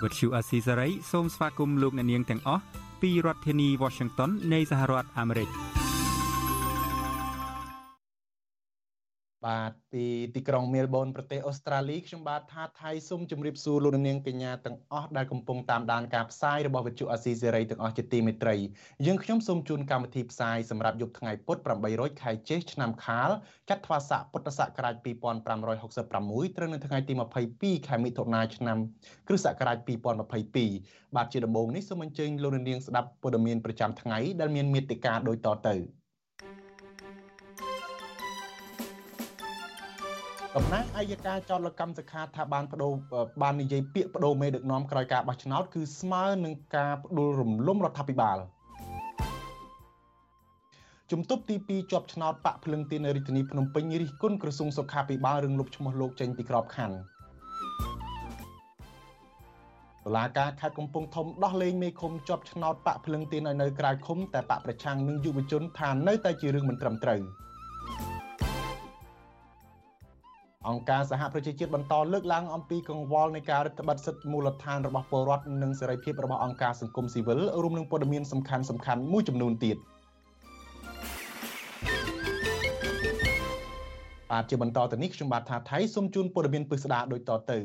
[0.00, 2.62] ភាសាខ្មែរ Vuthu Azizi Serai សូមស្វាគមន៍លោកអ្នកនាងទាំងអស់
[3.02, 5.50] ពីរដ្ឋធានី Washington នៃសហរដ្ឋអាមេរិក។
[9.46, 18.56] បាទពីទីក្រុងមែលប៊នប្រទេសអូស្ត្រាលីខ្ញុំបាទថាថៃសូមជម្រាបសួរលោកនាងកញ្ញាទាំងអស់ដែលកំពុងតាមដានការផ្សាយរបស់វិទ្យុអាស៊ីសេរីទាំងអស់ជាទីមេត្រី
[19.06, 21.58] យើងខ្ញុំសូមជូនកម្មវិធីផ្សាយសម្រាប់យប់ថ្ងៃពុធ
[21.90, 23.30] 800ខែចេសឆ្នាំខាល
[23.70, 27.12] ចត្វាស័កពុទ្ធសករាជ2566ត្រូវនៅថ្ងៃទី
[27.50, 28.78] 22ខែមិថុនាឆ្នាំ
[29.28, 29.78] គ្រិស្តសករាជ
[30.46, 35.76] 2022បាទជាដំបូងនេះសូមអញ្ជើញលោកនាងស្ដាប់ព័ត៌មានប្រចាំថ្ងៃដែលមានមេត្តាដូចតទៅ
[40.56, 42.92] តំណាងអัยការចោតលកម្មសខាថាបានបដូរ
[43.42, 48.38] បាននិយាយពាក្យបដូរមេដឹកនាំក្រោយការបោះឆ្នោតគឺស្មើនឹងការផ្ដួលរំលំរដ្ឋាភិបាល
[51.10, 56.96] ជំទប់ទី2ជាប់ឆ្នោតបាក់ភ្លឹងទីនរាជធានីភ្នំពេញរិះគន់ក្រសួងសុខាភិបាលរឿងលុបឈ្មោះលោកចេញពីក្របខ័ណ្ឌ
[60.04, 67.22] តុលាការខេត្តកំពង់ធំដោះលែងមេឃុំជាប់ឆ្នោតបាក់ភ្លឹងទីនឲ្យនៅក្រៅឃុំតែបាក់ប្រឆាំងនឹងយុវជនថានៅតែជារឿងមិនត្រឹមត្រូវ។
[70.68, 79.76] អង្គការសហប្រជាជាតិបន្តលើកឡើងអំពីកង្វល់នៃការរដ្ឋបတ်សិទ្ធិមូលដ្ឋានរបស់ពលរដ្ឋនិងសេរីភាពរបស់អង្គការសង្គមស៊ីវិលរួមនឹងព័ត៌មានសំខាន់សំខាន់មួយចំនួនទៀត
[84.30, 87.58] បាទជាបន្តទៅនេះខ្ញុំបាទថាថៃសូមជូនព័ត៌មានពិស្ដាដូចតទៅ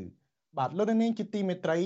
[0.58, 1.80] បាទលោកនាងជាទីមេត្រី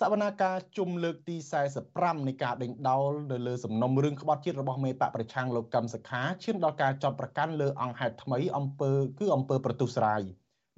[0.00, 1.36] សវនាការជុំលើកទី
[1.80, 10.22] 45នៃការដេញដោលនៅលើសំណុំរឿងក្បត់ជាតិរបស់មេបកប្រឆាំងលោកកឹមសុខាឈានដល់ការចាប់ប្រកាន់លើអង្គហេតុថ្មីអំពើគឺអំពើប្រទុស្រាយ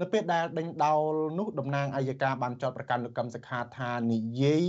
[0.01, 4.65] នៅពេលដែលដេញដោលនោះតំណាងអัยការបានចោទប្រកាន់លោកកឹមសុខាថានិយាយ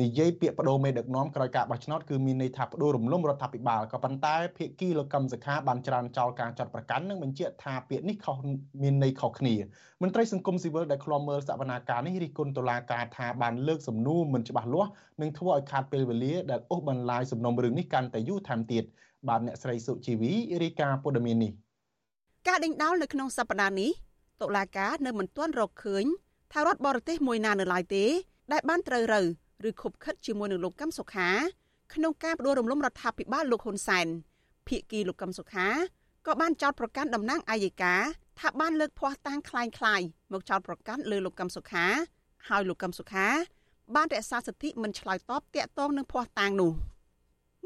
[0.00, 8.36] និយាយពាក្យបដូរមេដឹកនាំក្រោយការបោះឆ្នោតគឺមានន័យថាបដូររំលំរដ្ឋាភិបាលក៏ប៉ុន្តែភាគីលោកកឹមសុខាបានច្រានចោលការចាត់ប្រកាន់និងបញ្ជាក់ថាពាក្យនេះខុស
[8.82, 9.54] មានន័យខុសគ្នា
[10.02, 14.90] មន្ត្រីសង្គមស៊ីវិលដែលឃ្លាំមើលសវនាការនេះរិះគន់តុលាការថាបានលើកសំណួរមិនច្បាស់លាស់
[15.20, 18.84] និងធ្វើឲ្យខាតពេលវេលាដែលអូសបន្លាយសំណុំរឿងនេះកាន់តែយូរថែមទៀត
[19.28, 21.52] បាទអ្នកស្រីសុជីវីរាយការណ៍ព័ត៌មាននេះ
[22.48, 23.90] ការដេញដោលនៅក្នុងសប្តាហ៍នេះ
[24.42, 26.04] តុលាការនៅមិនទាន់រកឃើញ
[26.52, 28.04] ថារដ្ឋបរទេសមួយណានៅឡើយទេ
[28.51, 29.21] ដែលបានត្រូវរើ
[29.69, 31.29] ឬខົບខិតជាមួយនឹងលោកកឹមសុខា
[31.93, 34.07] ក្នុងការបដិរំលំរដ្ឋាភិបាលលោកហ៊ុនសែន
[34.67, 35.67] ភៀកគីលោកកឹមសុខា
[36.27, 37.95] ក៏បានចោទប្រកាន់តំណាងអាយកា
[38.39, 41.85] ថាបានលើកភ័ស្តុតាងคล้ายៗមកចោទប្រកាន់លើលោកកឹមសុខា
[42.47, 43.27] ហើយលោកកឹមសុខា
[43.95, 46.71] បានរក្សាសិទ្ធិមិនឆ្លើយតបតាក់ទងនឹងភ័ស្តុតាងនោះ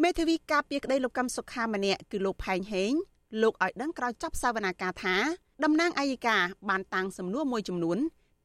[0.03, 2.93] មេធាវីការពារក្តីលោកកឹមសុខាម្នាក់គឺលោកផែងហេង
[3.41, 5.15] លោកឲ្យដឹងក្រោយចប់សវនាការថា
[5.63, 6.37] តំណាងអាយកា
[6.69, 7.97] បានតាំងសំណួរមួយចំនួន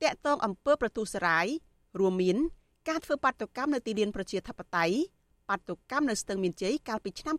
[0.02, 1.46] តាក់ទងអំពើប្រទូសរាយ
[1.99, 2.37] រួមមាន
[2.89, 4.95] ការធ្វើបាតុកម្មនៅទីលានប្រជាធិបតេយ្យ
[5.49, 7.35] បាតុកម្មនៅស្ទឹងមានជ័យកាលពីឆ្នាំ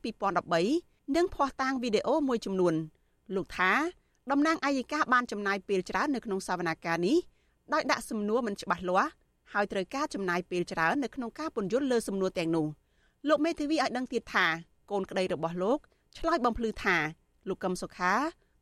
[0.56, 2.74] 2013និងភ័ស្តុតាងវីដេអូមួយចំនួន
[3.34, 3.72] លោកថា
[4.30, 7.16] តំណាងអាយកាបានចំណាយពេលច្រើននៅក្នុងសវនាការនេះ
[7.72, 9.10] ដោយដាក់សំណួរមិនច្បាស់លាស់
[9.52, 12.66] ហើយត្រូវការចំណាយពេលច្រើននៅក្នុងការពន្យល់លើសំណួរទាំងនោះ
[13.28, 14.47] លោកមេធាវីឲ្យដឹងទៀតថា
[14.91, 15.78] កូនក្តីរបស់លោក
[16.18, 16.97] ឆ្លើយបំភ្លឺថា
[17.48, 18.14] លោកកឹមសុខា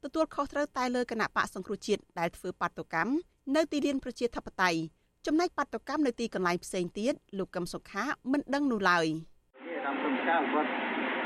[0.04, 3.12] ទទួលខុសត្រូវតែលើគណៈបកសង្គ្រោះជាតិដែលធ្វើបាតុកម្ម
[3.56, 4.80] នៅទីលានប្រជាធិបតេយ្យ
[5.26, 9.06] ចំណែកបាតុកម្មនៅទីកន្លែងផ្សេងទៀតលោកកឹមសុខាមិនដឹងនោះឡើយ
[9.84, 10.70] តាមសំខាន់គាត់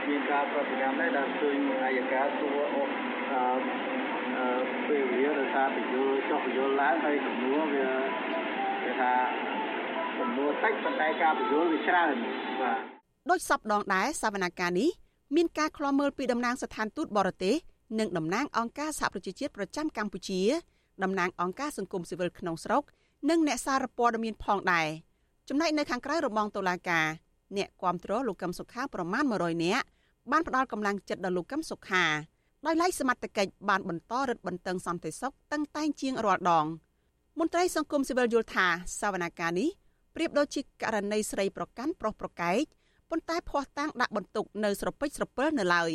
[0.09, 2.83] មានការប្រតិកម្មដែរដែលឃើញអាយកាសួរអូ
[4.39, 4.47] អឺ
[4.89, 7.91] ពេលវាដោយសារពយល់ចុះពយល់ឡើងហើយចំនួនវា
[8.84, 9.12] គេថា
[10.19, 12.15] ចំនួនតិចប៉ុន្តែការពយល់វាច្រើន
[12.62, 12.81] បាទ
[13.31, 14.91] ដោយសពដងដែរសវនកម្មនេះ
[15.37, 17.55] មានការខ្លាំមើលពីតំណាងស្ថានទូតបរទេស
[17.99, 20.41] និងតំណាងអង្គការសហប្រជាជាតិប្រចាំកម្ពុជា
[21.03, 22.84] តំណាងអង្គការសង្គមស៊ីវិលក្នុងស្រុក
[23.28, 24.86] និងអ្នកសារព័ត៌មានផងដែរ
[25.48, 27.06] ចំណែកនៅខាងក្រៅរបងតុលាការ
[27.56, 29.86] អ្នកគាំទ្រលោកកឹមសុខាប្រមាណ100នាក់
[30.30, 32.04] បានផ្ដល់កម្លាំងចិត្តដល់លោកកឹមសុខា
[32.66, 36.66] ដោយឡែកសមត្ថកិច្ចបានបន្តរឹតបន្តឹងសន្តិសុខតឹងតែងជាងរាល់ដង
[37.39, 38.66] មន្ត្រីសង្គមស៊ីវិលយល់ថា
[39.00, 39.68] សវនកម្មនេះ
[40.15, 42.60] ប្រៀបដូចជាករណីស្រីប្រកាន់ប្រុសប្រកែក
[43.10, 45.92] ប៉ុន្តែភ័ស្តុតាងដាក់បន្ទុកនៅស្រពេចស្រពិលនៅឡើយ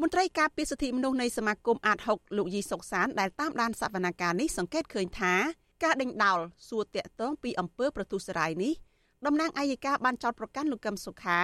[0.00, 5.34] មន្ត្រីការពារសិទ្ធិមនុស្សនៃសមាគមអាត6លោកយីសុកសានដែលតាមដានសវនកម្មនេះសង្កេតឃើញថា
[5.82, 6.38] ការដេញដោល
[6.68, 8.72] សួរតាក់ទងពីអំពើប្រទុសរាយនេះ
[9.26, 11.40] តំណាងអាយកាបានចោទប្រកាន់លោកកឹមសុខា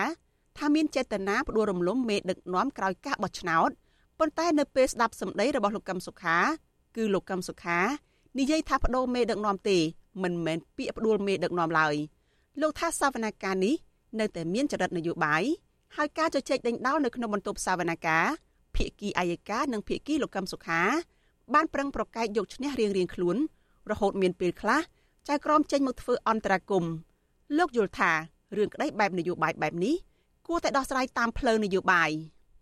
[0.58, 3.70] ថាមានចេតនាផ្ដួលរំលំមេដឹកនាំក្រោយការបោះឆ្នោត
[4.18, 6.38] ប៉ុន្តែនៅពេលស្ដាប់សម្ដីរបស់លោកកឹមសុខា
[6.96, 7.78] គឺលោកកឹមសុខា
[8.38, 9.78] និយាយថាបដូរមេដឹកនាំទេ
[10.22, 11.94] មិនមែនពាក្យផ្ដួលមេដឹកនាំឡើយ
[12.60, 13.74] លោកថាសវនកម្មនេះ
[14.20, 15.42] នៅតែមានចរិតនយោបាយ
[15.96, 20.82] ហើយការជជែកដេញដោលនៅក្នុងបន្ទប់សវនកម្មភាគីអាយកានិងភាគីលោកកឹមសុខា
[21.54, 23.36] បានប្រឹងប្រកែកយកឈ្នះរៀងៗខ្លួន
[23.90, 24.80] រហូតមានពេលខ្លះ
[25.28, 26.84] ចៅក្រមចេញមកធ្វើអន្តរាគម
[27.58, 28.12] លោកយល់ថា
[28.56, 29.94] រឿងក្តីបែបនយោបាយបែបនេះ
[30.46, 32.10] គួរតែដោះស្រាយតាមផ្លូវនយោបាយ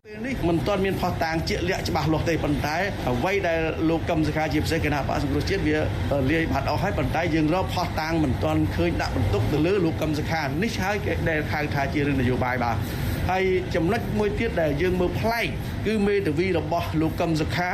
[0.06, 2.76] ពេលនេះមិនទាន់មានផុសតាងជាក់លាក់ច្បាស់លាស់ទេប៉ុន្តែ
[3.10, 5.76] អ្វីដែលលោកកឹមសុខាជាពិសេសគណៈបកសង្គ្រោះជាតិវា
[6.30, 12.76] លាយបាត់អស់ហើយប៉ុន្តែយើងរកផុសតាងមិនទាន់ឃើញដាក់បន្ទុកទៅលើលោកកឹមសុខានេះហើយគេដែលហៅថាជារឿងនយោបាយបាទ
[13.30, 13.44] ហើយ
[13.74, 15.46] ចំណុចមួយទៀតដែលយើងមើលប្លែក
[15.86, 17.70] គឺមេធាវីរបស់លោកកឹមសុខា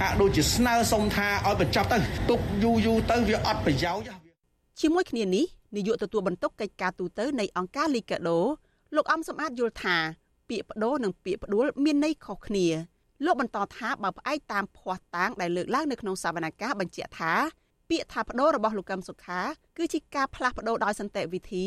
[0.00, 1.98] ហាក់ដូចជាស្នើសុំថាឲ្យបញ្ចប់ទៅ
[2.30, 4.20] ទុកយូរយូរទៅវាអត់ប្រយោជន៍
[4.80, 5.44] ជាមួយគ្នានេះ
[5.76, 8.38] នាយកទទួលបន្ទុកកិច្ចការទូតនៃអង្គការលីកាដូ
[8.96, 9.96] លោកអំសំអាតយល់ថា
[10.48, 12.66] ពាក្យបដូរនិងពាក្យផ្ដួលមានន័យខុសគ្នា
[13.24, 17.32] លោកបន្តថាបើផ្អែកតាមភ័ស្តុតាងដែលលើកឡើងនៅក្នុងសវនកម្មបញ្ជាក់ថា
[17.90, 19.40] ពាក្យថាបដូររបស់លោកកឹមសុខា
[19.76, 21.64] គឺជាការផ្លាស់ប្ដូរដោយសន្តិវិធី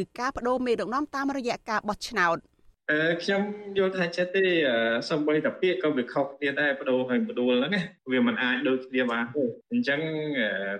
[0.00, 2.36] ឬការបដូរមេដឹកនាំតាមរយៈការបោះឆ្នោត
[2.90, 3.42] អឺខ្ញុំ
[3.78, 4.44] យល់ថាចិត្តទេ
[5.10, 7.82] សំបីតាពាក្យក៏វាខុសគ្នាដែរបដូរហើយបដូរហ្នឹងណា
[8.12, 10.00] វាមិនអាចដូចគ្នាបានទេអញ្ចឹង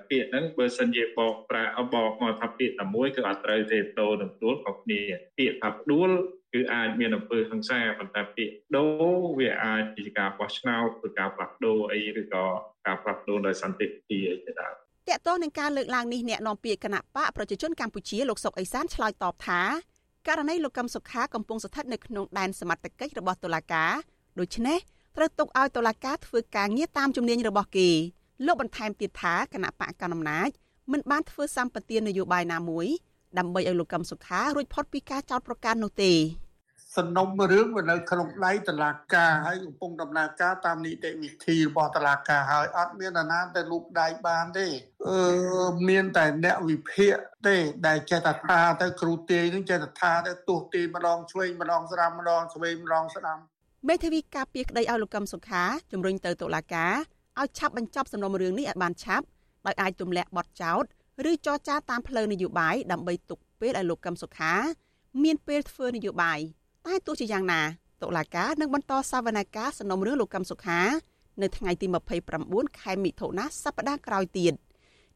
[0.08, 1.64] ពាក្យហ្នឹងបើសិនជាបកប្រា
[1.94, 5.00] បកមកថាពាក្យតែមួយគឺអត់ត្រូវទេបដូរនិងបដូរខុសគ្នា
[5.38, 6.10] ពាក្យថាបដូរ
[6.54, 12.44] គឺអាចមានអំពើហិង្សាប៉ុន្តែពាក្យដូរវាអាចជាការបោះឆ្នោតឬការផ្លាស់ប្ដូរអីឬក៏
[12.86, 14.74] ការផ្លាស់ប្ដូរដោយសន្តិវិធីអីជាដើម
[15.08, 19.60] តកតោះនឹងការលើកឡើងនេះអ្នកនាំពាក្យគណៈបកប្រជាជនកម្ពុជាលោកសុកអេសានឆ្លើយតបថា
[20.28, 23.92] ករណីលោកកឹមសុខាកំពុងស្ថិតនៅក្នុងដែនសមត្ថកិច្ចរបស់តុលាការ
[24.38, 24.78] ដូច្នេះ
[25.16, 27.88] ត្រូវទុកឲ្យតុលាការធ្វើការងារតាមជំនាញរបស់គេ
[28.46, 30.48] លោកបន្ថែមទៀតថាគណៈបកកណ្ដាលអំណាច
[30.92, 32.86] មិនបានធ្វើសម្បទាននយោបាយណាមួយ
[33.38, 36.12] ដើម្បីឲ្យលោកកឹមសុខារួចផុតពីការចោទប្រកាន់នោះទេ
[36.96, 44.66] សំណុំរឿងវានៅក្នុងដៃតឡាការហើយកំពុងដំណើរការតាមនីតិវិធីរបស់តឡាការហើយអត់មានអាណាទៅលូកដៃបានទេ
[45.08, 45.18] អឺ
[45.88, 47.14] មានតែអ្នកវិភាគ
[47.46, 47.56] ទេ
[47.86, 53.38] ដែលចេះតែថាទៅគ្រូទាយនឹងចេះតែថាទៅទោះទាយម្ដងឆ្វេងម្ដងស្ដាំម្ដងឆ្វេងម្ដងស្ដាំ
[53.88, 55.62] មេធាវីការពារក្តីឲ្យលោកកឹមសុខា
[55.92, 56.94] ជំរុញទៅតុលាការ
[57.40, 59.26] ឲ្យឆាប់បញ្ចប់សំណុំរឿងនេះឲ្យបានឆាប់
[59.66, 60.82] ដោយអាចទម្លាក់បទចោទ
[61.30, 64.54] ឬចរចាតាមផ្លូវនយោបាយដើម្បីទុកពេលឲ្យលោកកឹមសុខា
[65.22, 66.40] មានពេលធ្វើនយោបាយ
[66.86, 67.62] តែទោះជាយ៉ាងណា
[68.02, 70.80] តុលាការនឹងបន្តសវនកម្មសំណុំរឿងលោកកឹមសុខា
[71.42, 71.86] នៅថ្ងៃទី
[72.34, 74.54] 29ខែមិថុនាសប្តាហ៍ក្រោយទៀត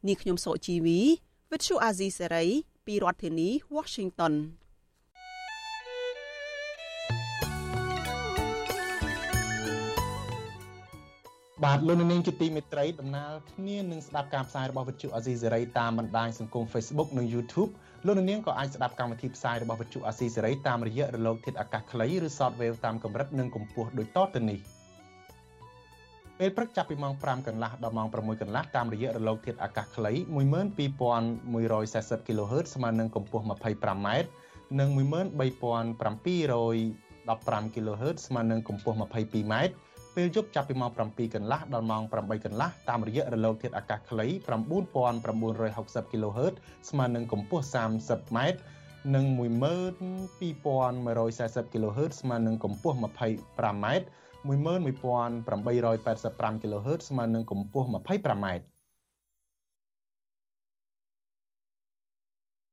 [0.07, 1.01] នាងខ្ញុំសុជីវី
[1.51, 2.47] វិទ្យុអាស៊ីសេរី
[2.87, 4.35] ពីរដ្ឋធានី Washington
[11.65, 17.71] បាទលោកនាងជាទីមេត្រីដំណើរគ្នានឹងស្ដាប់ការផ្សាយរបស់វិទ្យុអាស៊ីសេរីតាមបណ្ដាញសង្គម Facebook និង YouTube
[18.07, 24.59] លោកនាងក៏អាចស្ដាប់កម្មវិធីផ្សាយរបស់វិទ្យុអាស៊ីសេរីតាមរយៈរលកធាតុអាកាសខ្លីឬ Shortwave តាមកម្រិតនិងកម្ពស់ដូចតទៅនេះ
[26.39, 34.09] ពេលព្រឹកចាប់ពីម៉ោង5កន្លះដល់ម៉ោង6កន្លះតាមរយៈរលកធាតុអាកាសខ្លី12140 kHz ស្មើនឹងកម្ពស់ 25m
[34.81, 39.55] និង13715 kHz ស្មើនឹងកម្ពស់ 22m
[40.17, 46.55] ពេលយប់ចាប់ពីម៉ោង7កន្លះដល់ម៉ោង8កន្លះតាមរយៈរលកធាតុអាកាសខ្លី9960 kHz
[46.91, 48.39] ស្មើនឹងកម្ពស់ 30m
[49.15, 53.87] និង12140 kHz ស្មើនឹងកម្ពស់ 25m
[54.49, 58.47] 11885 kHz ស្មើនឹងកម្ពស់ 25m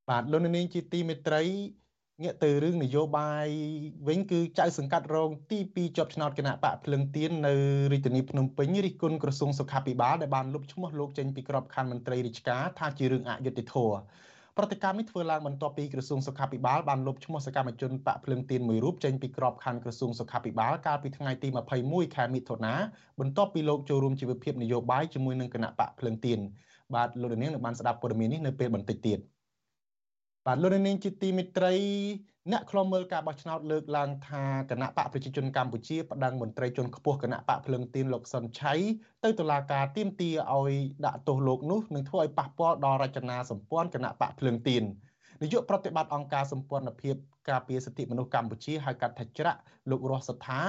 [0.09, 1.43] បាទលោកនាងជាទីមេត្រី
[2.21, 3.47] ងាកទៅរឿងនយោបាយ
[4.07, 7.53] វិញគឺចៅសង្កាត់រងទី2ជាប់ឆ្នោតគណៈបកភ្លឹងទៀននៅ
[7.91, 13.97] រាជធានីភ្នំពេញរិះគន់ក្រសួងសុខាភិបាលដែលបានលុបឈ្មោះលោកចេញពីក្របខ័ណ្ឌមន្ត្រីរាជការថាជារឿងអយុត្តិធម៌
[14.57, 21.47] ប្រតិកម្មនេះធ្វើឡើងបន្ទាប់ពីក្រសួងសុខាភិបាលបានលុបឈ្មោះសកម្មជនបកភ្លឹងទៀនមួយរូបចេញពីក្របខ័ណ្ឌក្រសួងសុខាភិបាលកាលពីថ្ងៃទី
[21.81, 22.73] 21ខែមិថុនា
[23.19, 26.39] បន្ទាប់ពីលោកចូលរួមជីវភាពនយោបាយជាមួយនឹងគណៈបកភ្លឹងទៀន
[26.95, 29.19] បាទលោកនាងនឹងបានស្ដាប់ព័ត៌មាននេះនៅពេលបន្តិចទៀត
[30.47, 31.75] បាទលោកនាងជាទីមិត្តរី
[32.51, 38.73] អ្នកខ្លំមើលការបោះឆ្នោតលើកឡើងថាគណៈបកប្រជាជនកម្ពុជាប្តឹងមន្ត្រីជាន់ខ្ពស់គណៈបកភ្លឹងទៀនលោកសុនឆៃ
[39.23, 40.73] ទៅតុលាការទាមទារឲ្យ
[41.05, 44.83] ដាក់ទោសលោកនោះនឹងធ្វើឲ្យប៉ះពាល់ដល់រចនាសម្ព័ន្ធគណៈបកភ្លឹងទៀន
[45.41, 47.15] នាយកប្រតិបត្តិអង្គការសម្ព័ន្ធភាព
[47.49, 49.59] ការពារសិទ្ធិមនុស្សកម្ពុជាហៅកាត់ថាច្រាក់
[49.89, 50.61] លោករស់សថា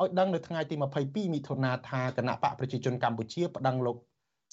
[0.00, 3.96] ឲ្យដឹងនៅថ្ងៃទី22មិថុនាថាគណៈបកប្រជាជនកម្ពុជាប្តឹងលោក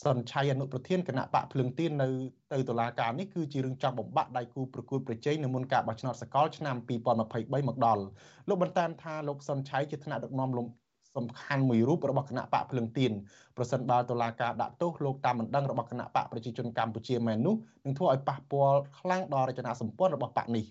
[0.04, 2.08] សុនឆៃអនុប្រធានគណៈបកភ្លឹងទៀននៅ
[2.54, 8.04] ទៅតុលាការនេះគឺជារឿងចំបំបាក់ដៃគូប្រកួតប្រជែងនៅមុនការបោះឆ្នោតសកលឆ្នាំ2023មកដល់
[8.48, 10.68] លោកបន្តថាលោកសុនឆៃជាថ្នាក់ដឹកនាំលំ
[11.16, 13.12] សំខាន់មួយរូបរបស់គណៈបកភ្លឹងទៀន
[13.58, 20.66] ប្រសិនបើតុលាការដាក់ទោសលោកតាមបណ្ដឹងរបស់គណៈបកប្រជាជនកម្ពុជាមែននោះនឹងធ្វើឲ្យប៉ះពាល់ខ្លាំងដល់រចនាសម្ព័ន្ធរបស់បកនេះ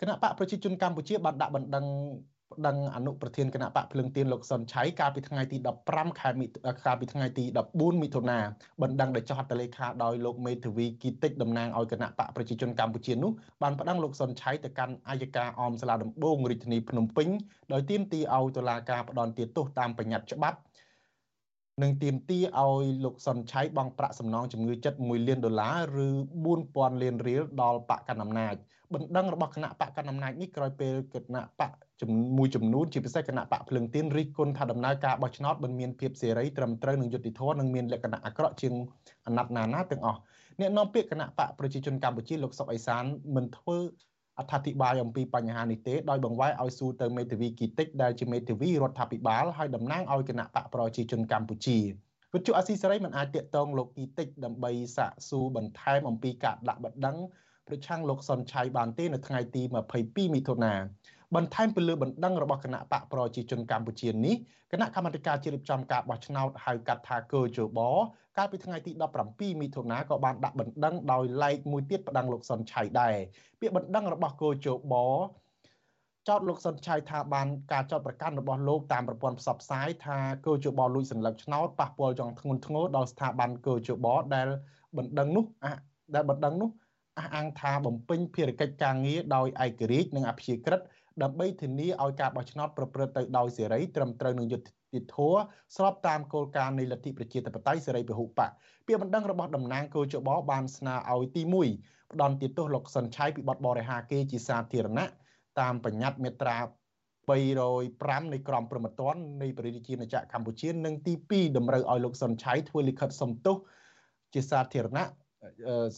[0.00, 1.86] គណៈបកប្រជាជនកម្ពុជាបានដាក់បណ្ដឹង
[2.52, 5.56] ប្តឹងអនុប្រធានគណៈបកភ្លឹងទៀនលោកសុនឆៃកាលពីថ្ងៃទី
[5.88, 6.46] 15ខែមិ
[6.86, 8.38] កាលពីថ្ងៃទី14មិថុនា
[8.82, 17.28] បណ្ដឹងដោយចុះហត្ថលេខាដោយលោកមេធាវីគីតិចតំណាងឲ្យគណៈបកប្រជាជនកម្ពុជានោះបានប្តឹងលោកសុនឆៃទៅកាន់អัยការអមសាលាដំបងរាជធានីភ្នំពេញ
[17.72, 20.58] ដោយទាមទារឲ្យតុលាការផ្តន្ទាទោសតាមបញ្ញត្តិច្បាប់
[21.82, 26.08] និងទាមទារឲ្យលោកសុនឆៃបង់ប្រាក់សំណងជំងឺចិត្ត1លានដុល្លារឬ
[26.54, 28.54] 4000លានរៀលដល់បកកណ្ដាលអំណាច
[28.92, 31.72] បណ្ដឹងរបស់គណៈបកកណ្ដាលអំណាចនេះក្រោយពេលគណៈបក
[32.38, 38.72] មួយចំនួនជាពិសេសគណៈបកភ្លឹងទៀនរិះគន់ថាដំណើរការបោះឆ្នោតមិនមានភាពសេរីត្រឹមត្រូវនិងយុត្តិធម៌និងមានលក្ខណៈអាក្រក់ជាង
[39.26, 40.20] អាណត្តិណាណាទាំងអស់
[40.60, 43.04] អ្នកនាំពាក្យគណៈបកប្រជាជនកម្ពុជាលោកសុកអេសាន
[43.36, 43.78] មិនធ្វើ
[44.38, 51.78] អត្ថាធិប្បាយអំពីបញ្ហានេះទេដោយបង្វែរឲ្យសួរទៅមេធាវីគីតិចដែលជាមេធាវីរដ្ឋាភិបាលហើយតំណាងឲ្យគណៈបកប្រជាជនកម្ពុជា
[52.34, 57.16] វិទ្យុអស៊ីសេរីមិនអាចតាក់ទងលោកគីតិចដើម្បីសាកសួរបន្ថែមអំពីការដាក់បដិង
[57.68, 59.62] ប្រឆាំងលោកសុនឆៃបានទេនៅថ្ងៃទី
[59.98, 60.74] 22មិថុនា
[61.35, 64.35] បន្ថែមពីលើបណ្ដឹងរបស់គណៈបកប្រជាជនកម្ពុជានេះ
[64.71, 67.79] គណៈកម្មាធិការជ្រៀបចំការបោះឆ្នោតហៅកាត់ថាកើជប
[68.37, 68.91] កាលពីថ្ងៃទី
[69.27, 73.15] 17មិថុនាក៏បានដាក់បណ្ដឹងដោយឡែកមួយទៀតប្តឹងលោកសុនឆៃដែរ
[73.59, 74.95] ពាក្យបណ្ដឹងរបស់កើជប
[76.27, 84.47] ចោតលោកសុនឆៃថាបានការចោតប្រកាន់របស់លោកតាមប្រព័ន្ធផ្សព្វផ្សាយថាកើជបលួចសัญลักษณ์ឆ្នោតប៉ះពាល់ចង់ធ្ងន់ធ្ងរដល់ស្ថាប័នកើជបដែល
[84.97, 85.45] បណ្ដឹងនោះ
[86.15, 86.69] ដែលបណ្ដឹងនោះ
[87.17, 90.81] អះអាងថាបំពេញភារកិច្ចការងារដោយឯករាជ្យនិងអព្យាក្រឹត
[91.22, 95.38] ដើម្បីធានាឲ្យការបោះឆ្នោតប្រព្រឹត្តទៅដោយសេរីត្រឹមត្រូវនឹងយុត្តិធម៌
[95.76, 101.42] ស្របតាមគោលការណ៍នៃលទ្ធិប្រជាធិបតេយ្យសេរីពហុបកពាក្យបណ្ដឹងរបស់តំណាងគោចបបានស្នើឲ្យទី
[101.78, 105.06] 1ផ្ដន់ទោសលោកសុនឆៃពីបទបរិហាគេជាសាធារណៈ
[105.60, 106.58] តាមបញ្ញត្តិមាត្រា
[107.26, 113.56] 305នៃក្រមព្រហ្មទណ្ឌនៃព្រះរាជាណាចក្រកម្ពុជានិងទី2តម្រូវឲ្យលោកសុនឆៃធ្វើលិខិតសំទោស
[114.34, 115.06] ជាសាធារណៈ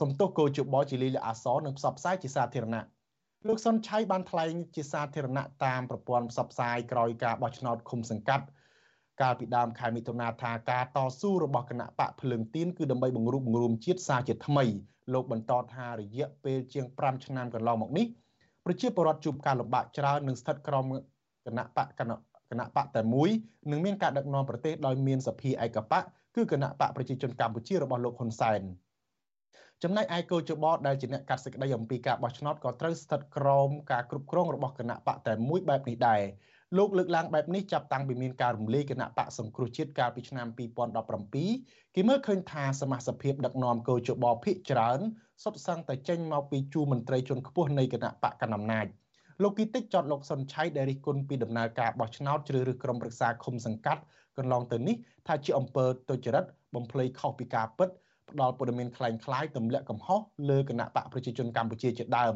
[0.00, 2.84] សំទោសគោជបជាលីលអសរនិងផ្សព្វផ្សាយជាសាធារណៈ
[3.46, 8.44] លោកសុនឆៃបានថ្លែងជាសាធារណៈតាមប្រព័ន្ធផ្សព្វផ្សាយក្រោយការបោះឆ្នោតឃុំសង្កាត់
[9.20, 14.64] កាលពីដើមខែមិថុនាថាការតស៊ូរបស់គណៈបកភ្លើងទៀនគឺដើម្បីបង្រួបបង្រួមជាតិសាជាថ្មី
[15.12, 18.06] លោកបន្តថារយៈពេលជាង5ឆ្នាំកន្លងមកនេះ
[18.64, 20.84] ប្រជាពលរដ្ឋជួបការលំបាកច្រើននិងស្ថិតក្រោម
[21.46, 23.30] គណៈបកគណៈបកតែមួយ
[23.70, 26.02] និងមានការដឹកនាំប្រទេសដោយមានសភាឯកបក
[26.36, 28.62] គឺគណៈបកប្រជាជនកម្ពុជារបស់លោកហ៊ុនសែន។
[29.84, 36.22] ចំណែកឯកោជបដែលជាអ្នកកាត់សេចក្តីអំពីការបោះឆ្នោតក៏ត្រូវស្ថិតក្រោមការគ្រប់គ្រងរបស់គណៈបកតែមួយបែបនេះដែរ
[36.76, 40.46] លោកលើកឡើងបែបនេះចាប់តាំងពីមានការរំលាយគណៈបកសង្គ្រោះជាតិកាលពីឆ្នាំ
[41.26, 45.00] 2017គេមើលឃើញថាសមាជិកភាពដឹកនាំកោជបភិកច្រើន
[45.42, 48.86] សុទ្ធសឹងតែចេញមកពីជួរមន្ត្រីជាន់ខ្ពស់នៃគណៈបកកណ្ដាលអំណាច
[49.42, 54.02] លោកគីតិចចោតលោកសុនឆៃដែលរិះគន់ពីដំណើរការបោះឆ្នោតជ្រើសរើសក្រុមប្រឹក្សាឃុំសង្កាត់
[54.38, 56.44] កន្លងទៅនេះថាជាអំពើទុច្ចរិត
[56.74, 57.88] បំភ្លៃខុសពីការពិត
[58.31, 62.35] ផ្ដល់ព័ត៌មានคล้ายៗទម្លាក់កំហុសលើគណៈបកប្រជាជនកម្ពុជាជាដើម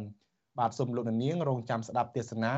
[0.60, 2.54] បាទសូមលោកនាងរងចាំស្ដាប់ទេសនា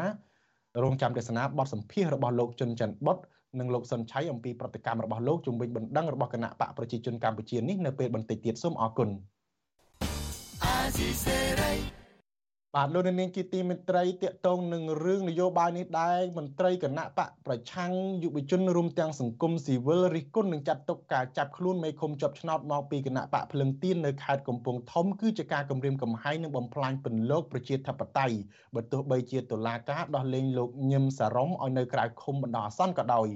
[0.83, 3.17] រងចាំទេសនាបទសម្ភាសរបស់លោកជុនច័ន្ទបុត
[3.59, 9.09] និងលោកសុនឆៃអំពីប្រតិកម្មរបស់លោកជំវិញបណ្ដឹងរបស់គណៈបកប្រជាជនកម្ពុជានេះនៅពេលបន្តិចទៀតសូមអរគុណ
[12.78, 28.36] បាទលោកនាងជាទីមេត្រីតកតងនឹងរឿងនយោបាយនេះដែរមន្ត្រីគណៈបកប្រឆាំងយុវជនរួមទាំងសង្គមស៊ីវិលរិះគន់នឹងចាត់ទុកការចាប់ខ្លួនមេឃុំជាប់ឆ្នោតមកពីគណៈបកភ្លឹងទៀននៅខេត្តកំពង់ធំគឺជាការគំរាមកំហែងនិងបំផ្លាញពន្លកប្រជាធិបតេយ្យ
[28.74, 33.28] បើទោះបីជាតុលាការដោះលែងលោកញឹមសារ៉ុមឲ្យនៅក្រៅឃុំបណ្ដោះអាសន្នក៏ដោយ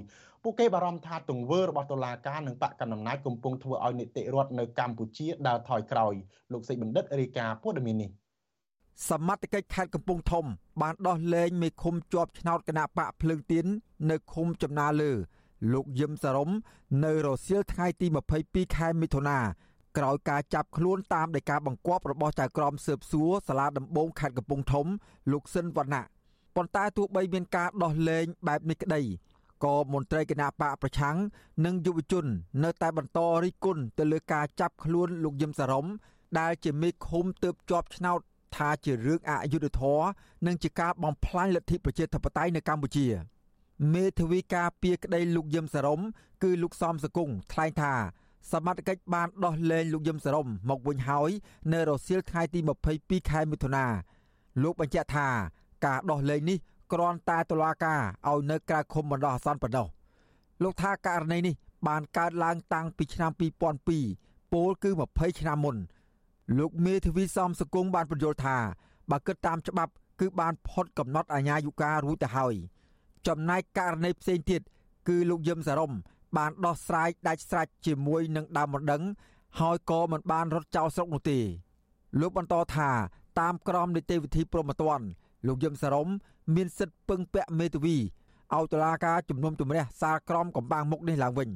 [0.43, 6.13] ពួកគេបារម្ភថាទង្វើរបស់តុលាការនិងបកកណ្ដាលអំណាចកំពុងធ្វើឲ្យនីតិរដ្ឋនៅកម្ពុជាដើរថយក្រោយ
[6.51, 8.11] លោកសេចបណ្ឌិតរាយការណ៍ព័ត៌មាននេះ
[9.07, 10.45] សមត្ថកិច្ចខេត្តកំពង់ធំ
[10.81, 13.65] បានដោះលែងមេឃុំជាប់ឆ្នោតគណៈបកភ្លើងទៀន
[14.09, 15.11] នៅឃុំចំណាលើ
[15.73, 16.49] លោកយឹមសារ៉ុម
[17.05, 18.07] នៅរសៀលថ្ងៃទី
[18.41, 19.39] 22ខែមិថុនា
[19.97, 24.85] ក្រោយការចាប់ខ្លួនតាមដីកាបង្គាប់របស់ចៅក្រមស៊ើបសួរសាលាដំបងខេត្តកំពង់ធំ
[25.31, 26.03] លោកស៊ិនវណ្ណៈ
[26.55, 29.01] ប៉ុន្តែទោះបីមានការដោះលែងបែបនេះក្តី
[29.63, 31.17] ក៏មន្ត្រីគណៈបកប្រឆាំង
[31.65, 32.25] និងយុវជន
[32.63, 35.85] នៅតែបន្តរិះគន់ទៅលើការចាប់ខ្លួនលោកយឹមសារ៉ុម
[36.39, 38.19] ដែលជាមេឃុំទើបជាប់ឆ្នោត
[38.55, 40.07] ថាជារឿងអយុត្តិធម៌
[40.45, 43.07] និងជាការបំផ្លាញលទ្ធិប្រជាធិបតេយ្យនៅកម្ពុជា
[43.93, 45.99] មេធាវីការពារក្តីលោកយឹមសារ៉ុម
[46.43, 47.93] គឺលោកសំសកុងថ្លែងថា
[48.51, 51.31] សមត្ថកិច្ចបានដោះលែងលោកយឹមសារ៉ុមមកវិញហើយ
[51.73, 52.59] នៅរសៀលថ្ងៃទី
[52.95, 53.85] 22ខែមិថុនា
[54.63, 55.27] លោកបញ្ជាក់ថា
[55.85, 56.57] ការដោះលែងនេះ
[56.93, 59.87] គ្រាន់តែតុលាការឲ្យនៅក្រៅឃុំបណ្ដោះអាសន្នប៉ុណ្ណោះ
[60.63, 61.55] លោកថាករណីនេះ
[61.87, 63.31] បានកើតឡើងតាំងពីឆ្នាំ
[63.91, 65.75] 2002ពោលគឺ20ឆ្នាំមុន
[66.57, 68.57] លោកមេធាវីសំសកុងបានបញ្យល់ថា
[69.11, 72.55] បើគិតតាមច្បាប់គឺបានផុតកំណត់អាញាយុការួចទៅហើយ
[73.27, 74.61] ចំណែកករណីផ្សេងទៀត
[75.07, 75.91] គឺលោកយឹមសារ៉ុម
[76.37, 79.03] បានដោះស្រាយដាច់ស្រេចជាមួយនឹងដើមម្ដង
[79.59, 81.39] ហើយក៏មិនបានរត់ចោលស្រុកនោះទេ
[82.19, 82.89] លោកបន្តថា
[83.39, 85.05] តាមក្រមនីតិវិធីព្រហ្មទណ្ឌ
[85.47, 86.07] លោកយឹមសារ៉ុំ
[86.55, 91.49] មានសិទ្ធិពឹងពាក់មេធាវីឲ្យតុលាការជំនុំជម្រះសាលក្រមកំបាំងមុខនេះឡើងវិញ។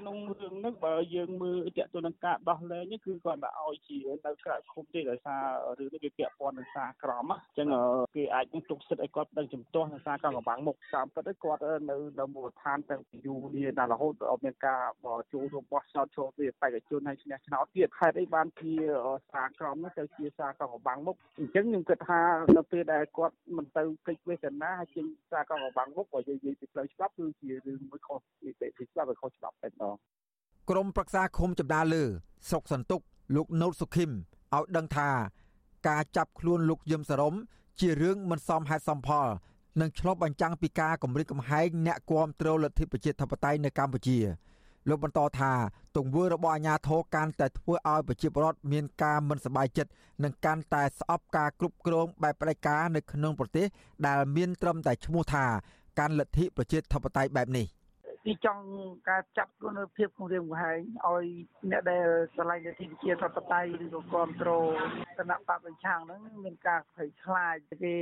[0.00, 5.42] ក្នុងរឿងនេះបើយើងមើលតាក់ទងនឹងការដោះលែងនេះគឺគាត់ដាក់ឲ្យជានៅក្រៅឃុំទេដោយសារ
[5.78, 7.68] រឿងនេះវាពាក់ព័ន្ធនឹងសារក្រមអញ្ចឹង
[8.16, 18.72] គេអាចនឹងទុកសិទ្ធិឲ្យគាត់ដឹងចំទាស់នឹងសារក្រមកំបាំងមុខតាមពិតគាត់នៅនៅមូលដ្ឋានទាំងពីយូរនេះដល់រហូតដល់មានការបចូលរួមបោះឆ្នោតចូលពីបេក្ខជនហើយឈ្នះឆ្នោតទៀតហេតុអីបានជា
[19.32, 22.20] សារក្រមនេះទៅជាសារក្រមកំបាំងមុខអញ្ចឹងខ្ញុំគិតថា
[22.56, 28.50] នៅពេលដែលគាត់មិនទៅកិច្ចវេទនាហើយចេញសារក្រមកំបាំងមុខបើនិយាយពីផ្លូវច្បាប់គឺជារឿងមួយខុសពី
[28.90, 29.89] ច្បាប់ខុសច្បាប់តែម្ដង
[30.70, 32.02] ក្រមប្រឹក្សាឃុំចម្ដាលើ
[32.48, 33.00] ស្រុកសន្ទុក
[33.36, 35.10] លោកណូតសុខឹមឲ្យដឹងថា
[35.88, 37.34] ការចាប់ខ្លួនលោកយឹមសរំ
[37.80, 39.28] ជារឿងមិនសមហេតុសមផល
[39.80, 44.18] និងឆ្លុះបញ្ចាំងពីការគម្រិតកំហែងអ្នកគាំទ្រលទ្ធិប្រជាធិបតេយ្យនៅកម្ពុជា
[44.88, 45.52] លោកបន្តថា
[45.96, 49.90] ទង្វើរបស់អាជ្ញាធរកាន់តែធ្វើឲ្យប្រជាពលរដ្ឋមានការមិនសប្បាយចិត្ត
[50.24, 53.66] និងកាន់តែស្អប់ការគ្រប់គ្រងបែបផ្ដាច់ការនៅក្នុងប្រទេស
[54.06, 55.44] ដែលមានត្រឹមតែឈ្មោះថា
[55.98, 57.66] កាន់លទ្ធិប្រជាធិបតេយ្យបែបនេះ។
[58.26, 58.62] ទីចង់
[59.08, 61.26] ការចាប់ខ្លួននៅភាពគម្រាមកំហែងឲ្យ
[61.70, 64.70] អ្នកដែលឆ្លៃលទ្ធិប្រជាធិបតេយ្យឬក៏គ្រប់គ្រង
[65.18, 67.94] គណៈបកប្រឆាំងហ្នឹងមានការភ័យខ្លាចគេ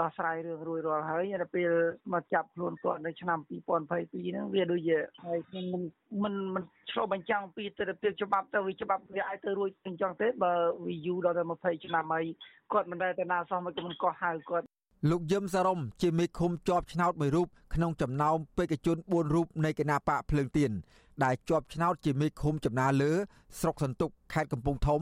[0.00, 1.70] ដោះស្រាយរឿងរួចរាល់ហើយដល់ពេល
[2.12, 5.82] មកចាប់ខ្លួនគាត់នៅឆ្នាំ2022ហ្នឹងវាដូចជាហើយខ្ញុំមិន
[6.22, 10.52] មិនមិនឆ្លុះបញ្ចាំងពីទស្សនវិជ្ជាច្បាប់ទៅវាច្បាប់វាអាចទៅរួចអញ្ចឹងទេបើ
[10.86, 12.24] វាយូរដល់ទៅ20ឆ្នាំហើយ
[12.72, 14.66] គាត់មិនដែលទៅណាសោះមកមិនកោះហៅគាត់
[15.08, 20.70] លោកយឹមសារ៉ុំជាមេឃុំជាប់ឆ្នោតមួយរូបក្នុងចំណោមបេក្ខជន4រូបនៃគណៈបកភ្លើងទៀន
[21.24, 23.12] ដែលជាប់ឆ្នោតជាមេឃុំចំណាលើ
[23.60, 25.00] ស្រុកសន្ទុកខេត្តកំពង់ធំ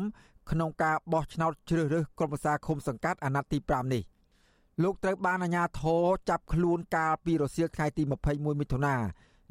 [0.50, 4.02] ក្នុងការបោះឆ្នោតជ្រើសរើសក្រុមប្រឹក្សាឃុំសង្កាត់អាណត្តិទី5នេះ
[4.83, 8.97] លោកត្រូវបានអាជ្ញាធរចាប់ខ្លួនកាលពីរសៀលថ្ងៃទី21មិថុនា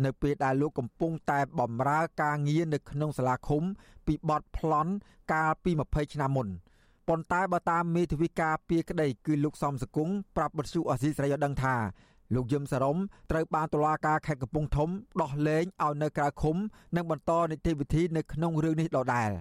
[0.06, 3.64] នៅពេលដែលលោកកំពុងតែបម្រើការងារនៅក្នុងសាលាឃុំ
[4.08, 4.92] ពីបទប្លន់
[5.34, 6.50] កាលពី20ឆ្នាំមុន។
[7.08, 11.76] ប៉ុន្តែបើតាមមេធាវីការពីក្តីគឺលោកសំសកុងប្រាប់បទសុអសីស្រីឲ្យដឹងថា
[12.36, 12.98] លោកយឹមសារ៉ុំ
[13.32, 14.90] ត្រូវបានតុលាការខេត្តកំពង់ធំ
[15.22, 16.56] ដោះលែងឲ្យនៅក្រៅឃុំ
[16.96, 19.32] និងបន្តនីតិវិធីនៅក្នុងរឿងនេះដដែល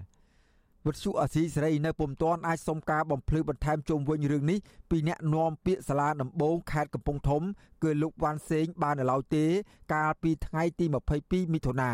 [0.85, 4.59] វត្ថុអសីសេរីនៅពុំទាន់អាចសុំការបំភ្លឺបន្ថែមជុំវិញរឿងនេះ
[4.89, 7.41] ពីអ្នកនាំពាក្យសាលាដំបងខេត្តកំពង់ធំ
[7.83, 9.45] គឺលោកវ៉ាន់សេងបាននៅឡើយទេ
[9.93, 10.85] កាលពីថ្ងៃទី
[11.19, 11.91] 22មិថុនា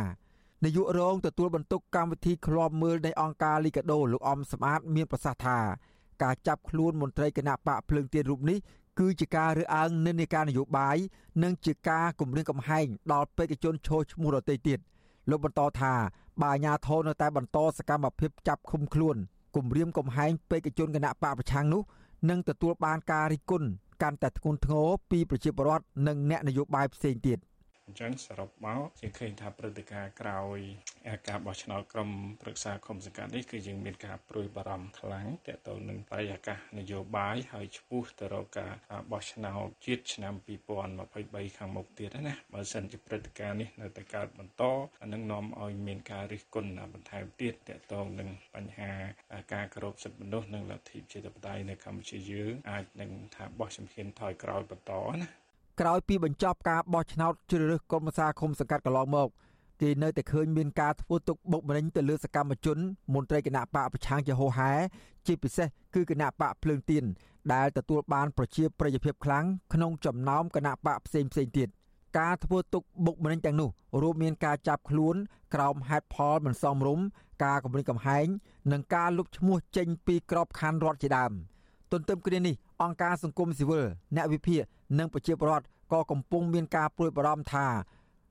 [0.64, 5.60] នាយករងទទួលបន្ទុកកម្មវិធីឃ្លាំមើលនៃអង្គការលីកាដូលោកអំសំអាតមានប្រសាសន៍ថា
[6.24, 8.58] ការចាប់ខ្លួនមន្ត្រីគណៈបកភ្លើងទៀនរូបនេះ
[9.00, 10.98] គឺជាការរើសអើងនិន្នាការនយោបាយ
[11.44, 14.80] និងជាការគំរាមកំហែងដល់បេក្ខជនឈរឈ្មោះរតីទៀត
[15.30, 15.94] លោកបន្តថា
[16.42, 19.16] បើអាញាធរនៅតែបន្តសកម្មភាពចាប់ឃុំខ្លួន
[19.56, 21.82] គំរាមកំហែងបេក្ខជនគណៈបកប្រឆាំងនោះ
[22.30, 23.68] នឹងទទួលបានការរិះគន់
[24.02, 27.53] កាន់តែធ្ងន់ធ្ងរពីប្រជាពលរដ្ឋនិងអ្នកនយោបាយផ្សេងទៀត។អ
[27.94, 30.60] ញ្ចឹងសរុបមកជាឃើញថាព្រឹត្តិការណ៍ក្រោយ
[31.28, 32.10] ការបោះឆ្នោតក្រុម
[32.42, 38.72] ប្រឹក្សាឃុំសង្កាត់នេះគឺយើងមានការព្រួយបារម្ភខ្លាំងទាក់ទងនឹងបរិយាកាសនយោបាយហើយឈ្មោះទៅរកការ
[39.12, 40.34] បោះឆ្នោតជាតិឆ្នាំ
[40.96, 44.64] 2023ខាងមុខទៀតណាបើសិនជាព្រឹត្តិការណ៍នេះនៅតែកើតបន្ត
[45.02, 48.92] អានឹងនាំឲ្យមានការរិះគន់បន្ថែមទៀតទាក់ទងនឹងបញ្ហា
[49.54, 55.43] ការគោរពសិទ្ធិមនុស្សនិងលទ្ធិប្រជាធិបតេយ្យនៅកម្ពុជាយើងអាចនឹងថាបោះជំហានថយក្រោយបន្តណា
[55.82, 59.30] ក្រោយពីបញ្ចប់ការបោះឆ្នោតជ្រើសរើសក្រុមប្រឹក្សាឃុំសង្កាត់កន្លងមក
[59.82, 62.78] គេនៅតែឃើញមានការធ្វើទុកបុកម្នេញទៅលើសកម្មជន
[63.14, 64.72] មន្ត្រីគណៈបកប្រឆាំងជាហោហែ
[65.28, 67.04] ជាពិសេសគឺគណៈបកភ្លើងទៀន
[67.54, 71.70] ដែលទទួលបានប្រជាប្រិយភាពខ្លាំងក្នុងចំណោមគណៈបកផ្សេងផ្សេងទៀត
[72.20, 73.70] ការធ្វើទុកបុកម្នេញទាំងនោះ
[74.02, 75.16] រួមមានការចាប់ខ្លួន
[75.54, 77.06] ក្រោមហេតុផលមិនសមរម្យ
[77.44, 78.28] ការគំរាមកំហែង
[78.72, 81.34] និងការលុបឈ្មោះចេញពីក្របខ័ណ្ឌរដ្ឋជាដើម
[81.94, 84.62] ទន្ទឹមគ្នានេះអង្គការសង្គមស៊ីវិលអ្នកវិភាគ
[85.00, 87.68] និងប្រជាពលរដ្ឋក៏កំពុងមានការព្រួយបារម្ភថា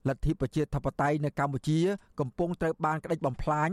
[0.09, 1.79] លទ្ធិប្រជាធិបតេយ្យនៅកម្ពុជា
[2.21, 3.71] កំពុងត្រូវបានក្តិចបំផ្លាញ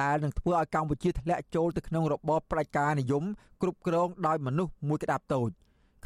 [0.00, 3.24] ដែលនឹងធ្វើឲ្យកម្ពុជាធ្លាក់ចូលទៅក្នុងរបបផ្ដាច់ការនិយម
[3.62, 5.50] គ្រប់គ្រងដោយមនុស្សមួយក្តាប់តូច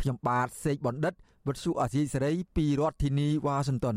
[0.01, 1.15] ខ្ញុំបាទសេកបណ្ឌិត
[1.47, 3.97] វិទ្យុអាស៊ីសេរីពីរដ្ឋធានីវ៉ាស៊ីនតោន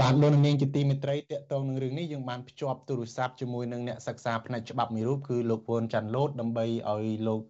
[0.00, 7.40] បាទលោកនាងជាទីមេត្រីតកតងនឹងរឿងនេះយើងបានភ្ជាប់ទូរស័ព្ទជាមួយនឹងអ្នកសិក្សាផ្នែកច្បាប់មួយរូបគឺលោកវ៉ុនច័ន្ទលូតដើម្បីឲ្យលោក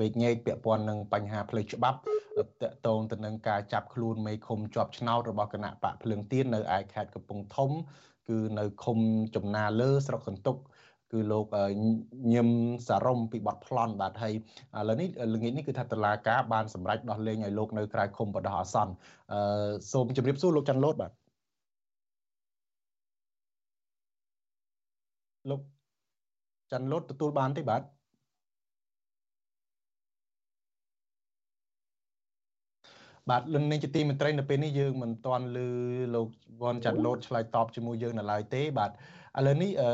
[0.00, 1.98] វេកញែកពាក់ព័ន្ធនឹងបញ្ហាផ្លូវច្បាប់
[2.62, 7.70] តកតងទៅនឹងការចាប់ខ្លួនមេឃុំជាប់ឆ្នោតរបស់គណៈបកភ្លើងទៀននៅឯខេត្តកំពង់ធំ
[8.28, 8.98] គឺនៅឃុំ
[9.36, 10.56] ចំណាលើស្រុកសន្ទុក
[11.12, 11.46] គឺលោក
[12.32, 12.48] ញឹម
[12.88, 14.34] សារ៉ុំពីបទប្លន់បាទហើយ
[14.78, 18.92] ឥឡូវនេះល្ងាចនេះគឺថាតឡាការបានសម្រេចដោះលែងឲ្យលោកនៅក្រៅឃុំបដោះអាសន្ន
[19.32, 21.12] អឺសូមជម្រាបសួរលោកច័ន្ទលូតបាទ
[25.50, 25.60] លោក
[26.70, 27.82] ច័ន្ទលូតទទួលបានទេបាទ
[33.30, 35.58] បាទលនឹងជាទីមន្ត្រីនៅពេលនេះយើងមិនទាន់ឮ
[36.14, 36.28] លោក
[36.62, 38.92] វ៉ាន់ចាត់លូតឆ្លើយតបជាមួយយើងនៅឡើយទេ បាទឥ
[39.46, 39.90] ឡូវនេះអឺ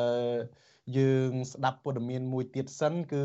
[0.98, 3.24] យើងស្ដាប់ព័ត៌មានមួយទៀតសិនគឺ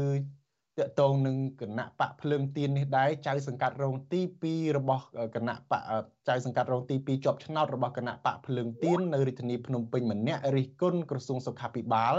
[0.80, 5.84] តកតងនឹងគណៈបកភ្លើងទៀននេះដែរចៅសង្កាត់រងទី2របស់គណៈបក
[6.30, 12.16] ចៅសង្កាត់រងទី2ជាប់ឆ្នោតរបស់គណៈបកភ្លើងទៀននៅរាជធានីភ្នំពេញម្នាក់រិះគន់ក្រសួងសុខាភិបាល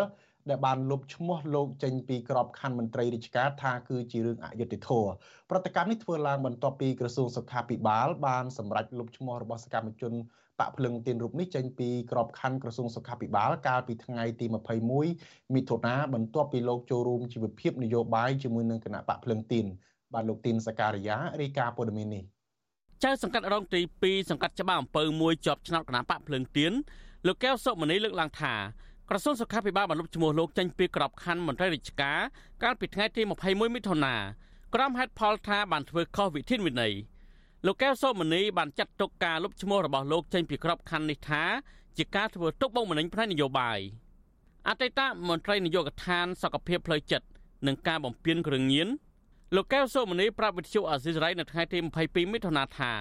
[0.51, 5.11] ដែលបានលុបឈ្មោះលោកចេញពីក្របខ័ណ្ឌមន្ត្រីរាជការថាគឺជារឿងអយុត្តិធម៌
[5.51, 10.12] ប្រតិកម្មនេះធ្វើឡើងបន្ទាប់ពីក្រសួងសុខាភិបាល បានសម្រេចលុបឈ្មោះរបស់សកម្មជន
[10.61, 14.47] បកភ្លឹងទៀនរូបនេះចេញពីក្របខ័ណ្ឌក្រសួងសុខាភិបាល កាលពីថ្ងៃទី
[15.01, 19.66] 21មិថុនាបន្ទាប់ពីលោកចូលរួមជីវភាពនយោបាយជាមួយនឹងគណៈបកភ្លឹងទៀន
[20.14, 22.25] បាទលោកទីនសការីយ៉ារាយការណ៍ព័ត៌មាននេះ
[23.05, 26.73] ចៅសង្កាត់រងទី2សង្កាត់ច្បារអំពើមួយជាប់ឆ្នោតគណៈបកភ្លើងទៀន
[27.27, 28.55] លោកកែវសុមនីលើកឡើងថា
[29.11, 32.18] ក្រសួងសុខាភិបាលបានលុបឈ្មោះលោកចេញពីក្របខ័ណ្ឌមន្ត្រីរាជការ
[32.62, 34.14] កាលពីថ្ងៃទី21មិថុនា
[34.75, 36.92] ក្រុមហេតុផលថាបានធ្វើខុសវិធានវិន័យ
[37.66, 41.42] លោកកែវសូមនីបានចាត់ទុកការលុបឈ្មោះរបស់លោកចេញពីក្របខ័ណ្ឌនេះថា
[41.97, 43.79] ជាការធ្វើទុកបុកម្នេញផ្នែកនយោបាយ
[44.68, 47.27] អតីតមន្ត្រីនយោបាយកថានសុខភាពផ្លូវចិត្ត
[47.66, 48.88] និងការបំពេញគ្រឿងញៀន
[49.55, 52.92] លោកកែវសូមនីប្រាប់វិទ្យុអាស៊ីសេរីនៅថ្ងៃទី22មិថុនាថា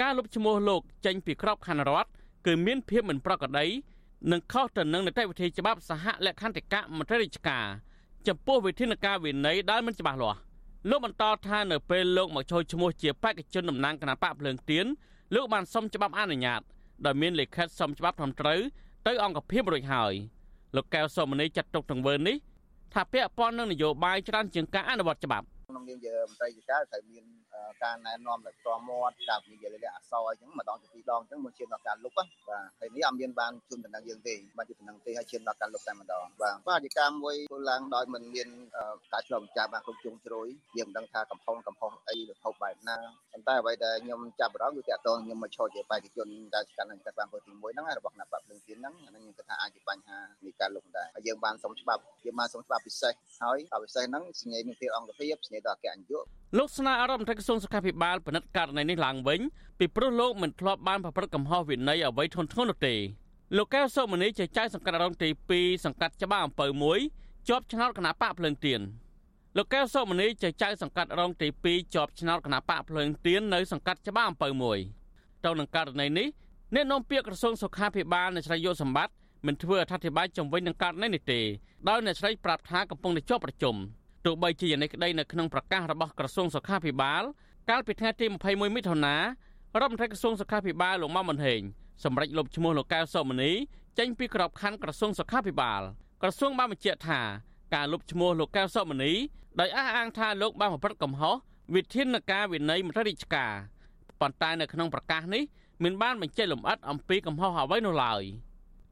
[0.00, 2.10] ការលុបឈ្មោះលោកចេញពីក្របខ័ណ្ឌរដ្ឋ
[2.46, 3.66] គឺមានភាពមិនប្រក្រតី
[4.32, 7.66] និងខុសទៅនឹងនីតិវិធីច្បាប់សហលក្ខន្តិកៈមន្ត្រីរាជការ
[8.28, 10.40] ចំពោះវិធានការវិន័យដែលមិនច្បាស់លាស់
[10.88, 14.86] លោកបន្តថានៅពេលលោកមកចូលឈ្មោះជាបេក្ខជនតំណាងគណៈបកភ្លើងទៀន
[15.34, 16.60] លោកបានសុំច្បាប់អនុញ្ញាត
[17.06, 18.60] ដោយមានលិខិតសុំច្បាប់ត្រឹមត្រូវ
[19.06, 20.12] ទៅអង្គភាពរួចហើយ
[20.76, 22.36] លោកកែវសុមនីចាត់ទុកទង្វើនេះ
[22.94, 27.24] ថាពាក់ព័ន្ធនឹងនយោបាយច្រើនជាងការអនុវត្តច្បាប់ក្នុងនាមជាមន្ត្រីរាជការត្រូវមាន
[27.84, 32.26] ការណែនាំដោយផ្ទាល់មាត់ការនិយាយលក្ខអសរអញ្ចឹងម្ដងទៅពីរដងអញ្ចឹងមុនឈានដល់ការលុបបាទ
[32.80, 38.48] ហើយនេះអត់មានបានជូនតំណែងយើងទេបានជូនតំណែងទេហើយឈានដល់ការលុបតែម្ដងបាទបាទជាការមួយធ្វើឡើងដោយមិនមាន
[39.12, 42.96] ការឆ្លងចាប់បានគ្រប់ជ្រុងជ្រោយយើងមិនដឹងថាកំផុងកំផុសអីរហូតបែបណា
[43.32, 56.24] ប៉ុន្តែអ្វីដែលខ្ញុំចាប់អារម្មណ៍គឺតកតងខ្ញុំមកឈរជាបេក្ខជនដែលស្កាន់នឹងកាត់បានពើទី1ហ្នឹងរបស់គណៈបព្វភ្លើងទៀនហ្នឹងអាហ្នឹងខ្ញុំគិតថាអាចជាបញ្ហានៃការលុបដែរហើយយើងបានសុំច្បាប់យើងបានសុំច្បាប់ពិសេសហើយពិសេសហ្នឹងស្ញេមានភាពអង្គភាពស្ញេដល់អគ្គនាយក
[56.56, 59.40] លោកស្នើអរដ្ឋមន្ត្រីក្រសួងសុខាភិបាលពិនិត្យករណីនេះឡើងវិញ
[59.78, 62.94] ពីព្រោះលោកមិនធ្លាប់បានប្រព្រឹត្តកំហុសវិន័យអ្វីធ្ងន់ធ្ងរនោះទេ
[63.56, 66.66] លោកកែវសុមនីជាចៅសង្កាត់រងទី2សង្កាត់ច្បារអំពៅ
[67.06, 68.80] 1ជាប់ឆ្នោតគណៈបកភ្លើងទៀន
[69.56, 74.48] លោកកែវសុមនីជាចៅសង្កាត់រងទី2ជាប់ឆ្នោតគណៈបកភ្លើងទៀននៅសង្កាត់ច្បារអំពៅ
[74.94, 76.28] 1ទៅនឹងករណីនេះ
[76.74, 79.14] អ្នកនាំពាក្យក្រសួងសុខាភិបាលអ្នកស្រីយុសម្បត្តិ
[79.46, 81.40] មិនធ្វើអធិប្បាយជំវិញនឹងករណីនេះទេ
[81.88, 83.76] ដោយអ្នកស្រីប្រាប់ថាកំពុងតែជាប់ប្រជុំ
[84.24, 87.22] ទោះបីជាយ៉ាងនេះក្តីនៅក្នុងប្រកាសរបស់ក្រសួងសុខាភិបាល
[87.70, 89.22] កាលពីថ្ងៃទី21មិថុនារ
[89.80, 91.60] ដ្ឋមន្ត្រីក្រសួងសុខាភិបាលលោកម៉ាំមិនហេង
[92.04, 93.52] សម្រេចលុបឈ្មោះលោកកែវសុមនី
[93.98, 95.82] ចេញពីក្របខ័ណ្ឌក្រសួងសុខាភិបាល
[96.22, 97.20] ក្រសួងបានបញ្ជាក់ថា
[97.74, 99.12] ការលុបឈ្មោះលោកកែវសុមនី
[99.60, 101.34] ដោយអះអាងថាលោកបានប្រព្រឹត្តកំហុស
[101.74, 103.52] វិធានការវិន័យមន្ត្រីរាជការ
[104.20, 105.42] ប៉ុន្តែនៅក្នុងប្រកាសនេះ
[105.84, 108.22] មិនបានបញ្ជាក់លម្អិតអំពីកំហុសអ្វីនោះឡើយ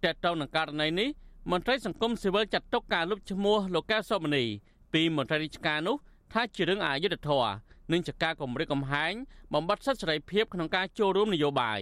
[0.02, 1.08] តែទៅនឹងករណីនេះ
[1.52, 4.44] មន្ត្រីសង្គមស៊ីវិលចាត់ទុកការលុបឈ្មោះលោកកែវសុមនី
[4.92, 5.96] ពីមន្ត្រីរាជការនោះ
[6.32, 7.52] ថាជារឿងអយុត្តិធម៌
[7.92, 9.12] និងជាការគំរាមកំហែង
[9.54, 11.80] បំបត្តិសិទ្ធិសេរីភាពក្នុងការចូលរួមនយោបាយ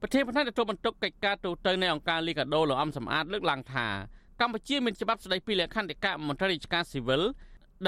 [0.00, 3.86] ប្រធានប្រធានទទួលបន្ទុកកិច្ចការទូតនៃអង្គការលីកាដូលោកអំសំអាតលើកឡើងថា
[4.40, 7.22] កម្ពុជាមានច្បាប់ស្តីពីលក្ខន្តិកៈមន្ត្រីរាជការស៊ីវិល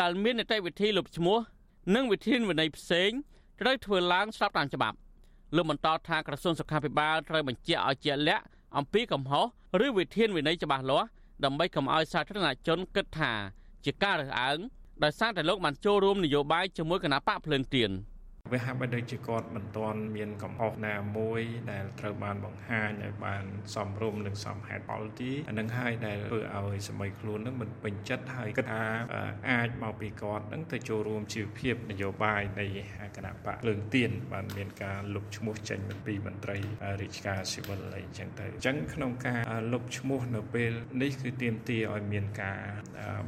[0.01, 1.39] ដែលមាននីតិវិធីលុបឈ្មោះ
[1.95, 3.11] និងវិធានវិន័យផ្សេង
[3.61, 4.97] ត្រូវធ្វើឡើងស្របតាមច្បាប់
[5.57, 8.45] លោកបន្តថាក្រសួងសុខាភិបាលត្រូវបញ្ជាក់ឲ្យជាក់លាក់
[8.77, 9.47] អំពីកំហុស
[9.85, 11.09] ឬវិធានវិន័យច្បាស់លាស់
[11.45, 13.33] ដើម្បីកុំឲ្យសាធារណជនគិតថា
[13.85, 14.59] ជាការរើសអើង
[15.05, 17.91] ដោយសារតែលោកបានចូលរួមនយោបាយជាមួយគណៈបកភ្លើងទៀន។
[18.53, 28.85] វាហាក់បីដូចជាគាត់មិនទាន់មានកំហុសណាមួយដែលត្រូវបានបង្ហាញឲ្យបានសមរម្យនិងសមហេតុផលទីអានឹងហើយដែលធ្វើឲ្យសម័យខ្លួននឹងមិនពេញចិត្តហើយគិតថា
[29.51, 32.67] អាចមកពីគាត់នឹងទៅចូលរួមជីវភាពនយោបាយនៃ
[33.17, 36.59] គណៈបកលើងទៀនបានមានការលុបឈ្មោះចេញពីមន្ត្រី
[37.01, 42.61] រាជការស៊ីវិលអីចឹងទៅអញ្ចឹងក្នុងការលុបឈ្មោះនៅពេលនេះគឺទាមទារឲ្យមានការ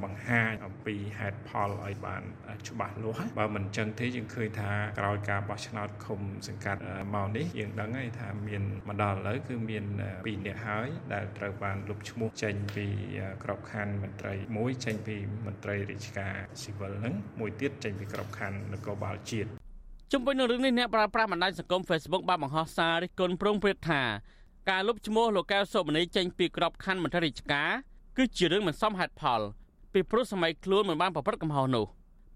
[0.02, 2.22] បង្ហាញអំពីហេតុផលឲ្យបាន
[2.68, 6.81] ច្បាស់លាស់បើមិនចឹងទេយើងឃើញថាក្រោយការបោះឆ្នោតឃុំសង្កាត់
[7.14, 12.87] មកនេះយើងដឹងហើយថាមានមកដល់ឥឡូវគឺមាន2នាក់ហើយដែលត្រូវបានលុបឈ្មោះចេញពី
[13.44, 19.48] ក្របខ័ណ្ឌមន្ត្រីមួយចេញពីមន្ត្រីរាជការស៊ីវិលហ្នឹងមួយទៀតចេញពីក្របខ័ណ្ឌនគរបាលជាតិ
[20.12, 24.03] ជុំវិញនឹងរឿងនេះអ្នកប្រើប្រាស់បណ្ដាញសង្គម Facebook បានបង្ហោះសាររិះគន់ប្រងព្រឹត្តថា
[24.70, 27.70] ការលុបឈ្មោះលោកកែវសុមនីចេញពីក្របខ័ណ្ឌមន្ត្រីរាជការ
[28.16, 29.40] គឺជារឿងមិនសមហេតុផល
[29.92, 31.87] ពីព្រោះសម័យខ្លួនមិនបានប្រព្រឹត្តកំហុសនោះ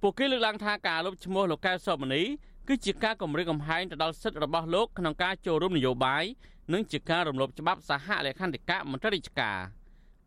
[0.02, 2.22] ពួកគេលើកឡើងថាការលុបឈ្មោះលោកកែវសុមនី
[2.68, 6.24] គឺជាការគម្រាមកំហែងទៅដល់សិទ្ធិរបស់លោកក្នុងការចូលរួមនយោបាយ
[6.72, 9.58] និងជាការរំលោភច្បាប់សហលក្ខន្តិកៈមន្ត្រីរាជការ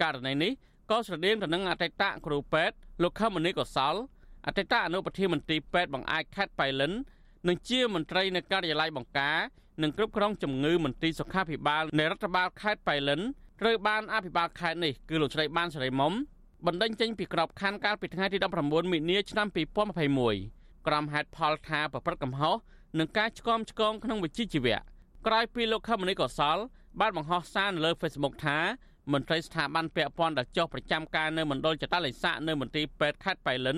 [0.01, 0.51] ករណីនេះ
[0.89, 3.95] ក៏ស្រដៀងទៅនឹងអតីតគ្រូពេទ្យលោកខមនីកុសល
[4.47, 6.91] អតីតអនុប្រធានមន្ត្រីពេទ្យបង្អែកខេត្តបៃលិន
[7.47, 9.37] និងជាមន្ត្រីនៅការិយាល័យបង្ការ
[9.83, 13.21] និងគ្រប់គ្រងជំងឺមន្ត្រីសុខាភិបាលនៃរដ្ឋបាលខេត្តបៃលិន
[13.61, 16.13] ត្រូវបានអភិបាលខេត្តនេះគឺលោកស្រីបានសេរីមុំ
[16.65, 22.55] បណ្ដឹងចេញពីក្របខ័ណ្ឌកាលពីថ្ងៃទី19មីនាឆ្នាំ2021 ក្រុមហេតុផលថាប្រព្រឹត្តកំហុស
[22.99, 24.77] នឹងការឆ្គាំឆ្គងក្នុងវិជ្ជាជីវៈ
[25.27, 26.57] ក្រោយពីលោកខមនីកសល
[26.99, 28.57] បានបង្ហោះសារនៅលើ Facebook ថា
[29.13, 33.77] មន្ត្រីស្ថាប័នពាក់ព័ន្ធដែលចុះប្រចាំការនៅមណ្ឌលចតាឡេសានៅមន្ទីរពេទ្យខេត្តបៃលិន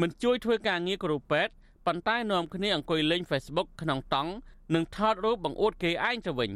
[0.00, 1.52] មិនជួយធ្វើការងារគ្រូពេទ្យ
[1.86, 4.32] ប៉ុន្តែនាំគ្នាអង្គុយលេង Facebook ក្នុងតង់
[4.74, 6.50] និងថតរូបបង្អួតគេឯងទៅវិញ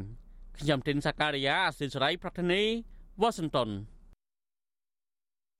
[0.59, 2.62] ខ្ញុំទីនសាការីយ៉ាអសិលសរៃប្រធានី
[3.21, 3.71] វ៉ាស៊ីនតោន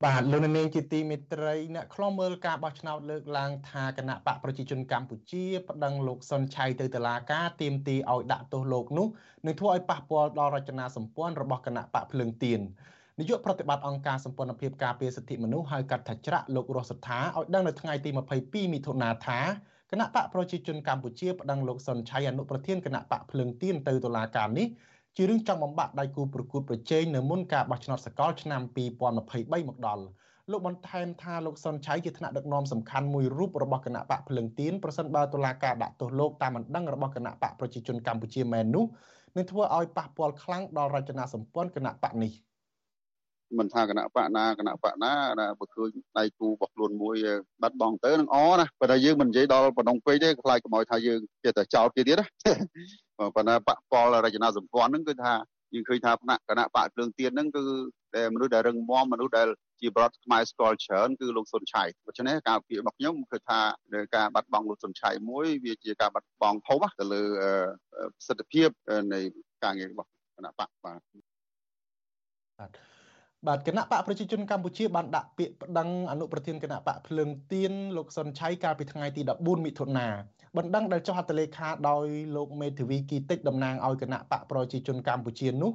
[0.05, 9.07] បាទលោកនាងជាទីមេត្រីអ្នកខ្លំមើលការបោះឆ្នោតលើកឡើងថាគណៈបកប្រជាជនកម្ពុជាប្តឹងលោកសុនឆៃទៅតុលាការទាមទារឲ្យដាក់ទោសលោកនោះ
[9.45, 12.59] នឹងធ្វើឲ្យប៉ះពាល់ដល់រចនាសម្ព័ន្ធរបស់គណៈបកភ្លើងទៀន
[13.19, 18.09] នាយកប្រតិបត្តិអង្គការសម្ព័ន្ធភាពការពារសិទ្ធិមនុស្សហៅកាត់ថាច្រាក់លោករស់សថាឲ្យដឹងនៅថ្ងៃទី
[18.41, 19.39] 22មិថុនាថា
[19.91, 24.67] គណៈបកប្រជាជនកម្ពុជាប្តឹងលោកសុនឆៃអនុប្រធានគណៈបកភ្លើងទៀនទៅតុលាការនេះ
[25.19, 28.61] ជារឿងចង់បំបាក់ដៃគូប្រកួតប្រជែងនៅមុនការបោះឆ្នោតសកលឆ្នាំ
[29.15, 30.03] 2023មកដល់
[30.51, 38.85] លោកបន្ថែមថាលោកសុនឆៃជាថ្នាក់ដឹកនាំសំខាន់មួយរូបរបស់គណៈបកភ្លឹងទៀនប្រសិនបើតុលាការដាក់ទោសលោកតាមបណ្ដឹងរបស់គណៈបកប្រជាជនកម្ពុជាមែននោះ
[39.35, 42.31] នឹងធ្វើឲ្យប៉ះពាល់ខ្លាំងដល់រចនាសម្ព័ន្ធគណៈបកនេះ
[43.59, 47.15] មិនថាគណៈបកណាគណៈបកណាដែលបើឃើញដៃគូរបស់ខ្លួនមួយ
[47.61, 52.25] បាត់បង់ទៅនឹងអណាប៉ុន្តែយើងមិននិយាយដល់បណ្ដងពេកទេខ្លាចកុំឲ្យថាយើងចេះតែចោលគេទៀតណា
[53.35, 55.33] ប៉ុន្តែបកពលរចនាសម្ព័ន្ធហ្នឹងគឺថា
[55.73, 57.63] យើងឃើញថាគណៈគណៈបកភ្លើងទៀនហ្នឹងគឺ
[58.15, 59.47] ដែលមនុស្សដែលរឹងមាំមនុស្សដែល
[59.81, 63.59] ជាបរដ្ឋខ្មែរស្គាល់ច្រើនគឺលោកសុនឆៃដូច្នេះការពាររបស់ខ្ញុំគឺថា
[64.15, 67.21] ការបាត់បង់លោកសុនឆៃមួយវាជាការបាត់បង់ធំទៅលើ
[68.15, 68.69] ប្រសិទ្ធភាព
[69.13, 69.19] នៃ
[69.63, 70.99] ការងាររបស់គណៈបកបាទ
[72.59, 72.71] បាទ
[73.67, 80.07] គណៈបកប្រជាជនកម្ពុជាបានដាក់ពាក្យប្តឹងអនុប្រធានគណៈបកភ្លើងទៀនលោកសុនឆៃកាលពីថ្ងៃទី14មិថុនា
[80.57, 85.71] បណ្ដឹងដែលចុះហត្ថលេខាដោយលោកមេធាវីគីតិចតំណាងឲ្យគណៈបកប្រជាជនកម្ពុជានោះ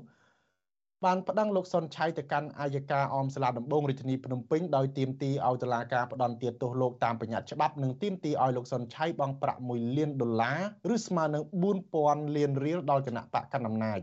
[1.04, 10.52] បានប្តឹងលោកសុនឆៃទៅកាន់អាយកាអមសាលាដំបងរាជធានីភ្នំពេញដោយទាមទារឲ្យតុលាការផ្តន្ទាទោសលោកតាមបញ្ញត្តិច្បាប់និងទាមទារឲ្យលោកសុនឆៃបង់ប្រាក់1លានដុល្លា
[10.88, 11.44] រឬស្មើនឹង
[11.90, 14.00] 4000លានរៀលដល់គណៈបកកណ្ដាលអំណាច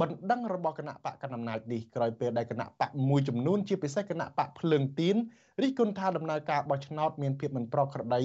[0.00, 5.16] បណ្ដឹងរបស់គណៈបកកណ្ដាលអំណាចនេះក្រោយពេលដែលគណៈបកមួយចំនួនជាពិសេសគណៈបកភ្លើងទៀន
[5.62, 8.22] រិះគន់ថាដំណើរការបោះឆ្នោតមានភាពមិនប្រក្រតី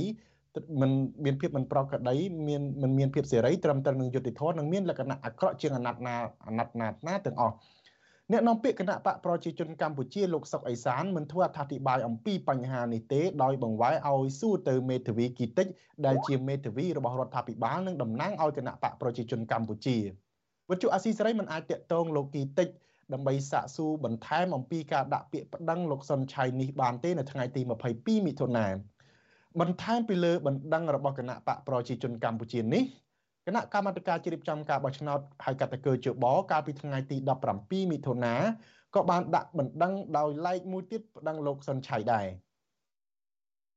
[0.82, 0.92] មិន
[1.26, 2.16] មានភាពមិនប្រក្រតី
[2.48, 6.16] មានមិនមានភាពសេរីត្រឹមត្រូវនឹងយុត្តិធម៌និងមានលក្ខណៈអាក្រក់ជាងអាណត្តិណា
[6.48, 7.56] អាណត្តិណាណាទាំងអស់
[8.32, 15.68] អ្នកនាំពាក្យគណៈបកប្រជាជនកម្ពុជាលោកសុកអេសានមិនធ្វើអត្ថាធិប្បាយអំពីបញ្ហានេះទេដោយបង្វែរឲ្យសួរទៅមេធាវីគីតិច
[16.06, 19.98] ដែលជាមេធាវីរបស់រដ្ឋាភិបាលនិងតំណាងឲ្យគណៈបកប្រជាជនកម្ពុជា
[20.70, 22.70] វត្ថុអាស៊ីសេរីមិនអាចតាក់ទងលោកគីតិច
[23.14, 27.62] ដើម្បីសាកសួរបន្ថែមអំពីការដាក់ពាក្យប្តឹងលោកសុនឆៃនេះបានទេនៅថ្ងៃទី
[27.94, 28.66] 22មិថុនា
[29.60, 32.84] បន្ថែមពីលើបណ្ដឹងរបស់គណៈបកប្រជាជនកម្ពុជានេះ
[33.48, 37.18] គណៈកម្មាធិការជ្រៀបចំការបោះឆ្នោតហៅកាតកោជបកាលពីថ្ងៃទី
[37.54, 38.36] 17មិថុនា
[38.96, 42.28] ក៏បានដាក់បណ្ដឹងដោយឡែកមួយទៀតបណ្ដឹងលោកសុនឆៃដែរ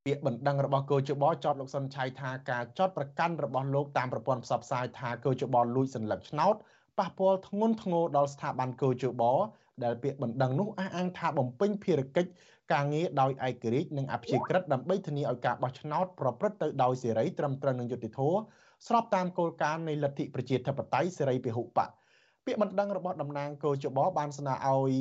[0.05, 6.55] ពាក្យបណ្ដឹងរបស់កោជបចោទលោកសុនឆៃថាការចោទប្រកាន់របស់លោកតាមប្រព័ន្ធផ្សព្វផ្សាយថាកោជបលួចសន្លឹកឆ្នោត
[6.99, 9.23] ប៉ះពាល់ធ្ងន់ធ្ងរដល់ស្ថាប័នកោជប
[9.85, 12.31] ដែលពាក្យបណ្ដឹងនោះអះអាងថាបំពេញភារកិច្ច
[12.73, 18.39] ការងារដោយឯករាជ្យនិងអព្យាក្រឹតដើម្បីធានាឲ្យការបោះឆ្នោតប្រព្រឹត្តទៅដោយសេរីត្រឹមត្រូវនិងយុត្តិធម៌
[18.87, 21.89] ស្របតាមគោលការណ៍នៃលទ្ធិប្រជាធិបតេយ្យសេរីពហុបក
[22.45, 24.93] ពាក្យបណ្ដឹងរបស់តំណាងកោជបបានស្នើឲ្យ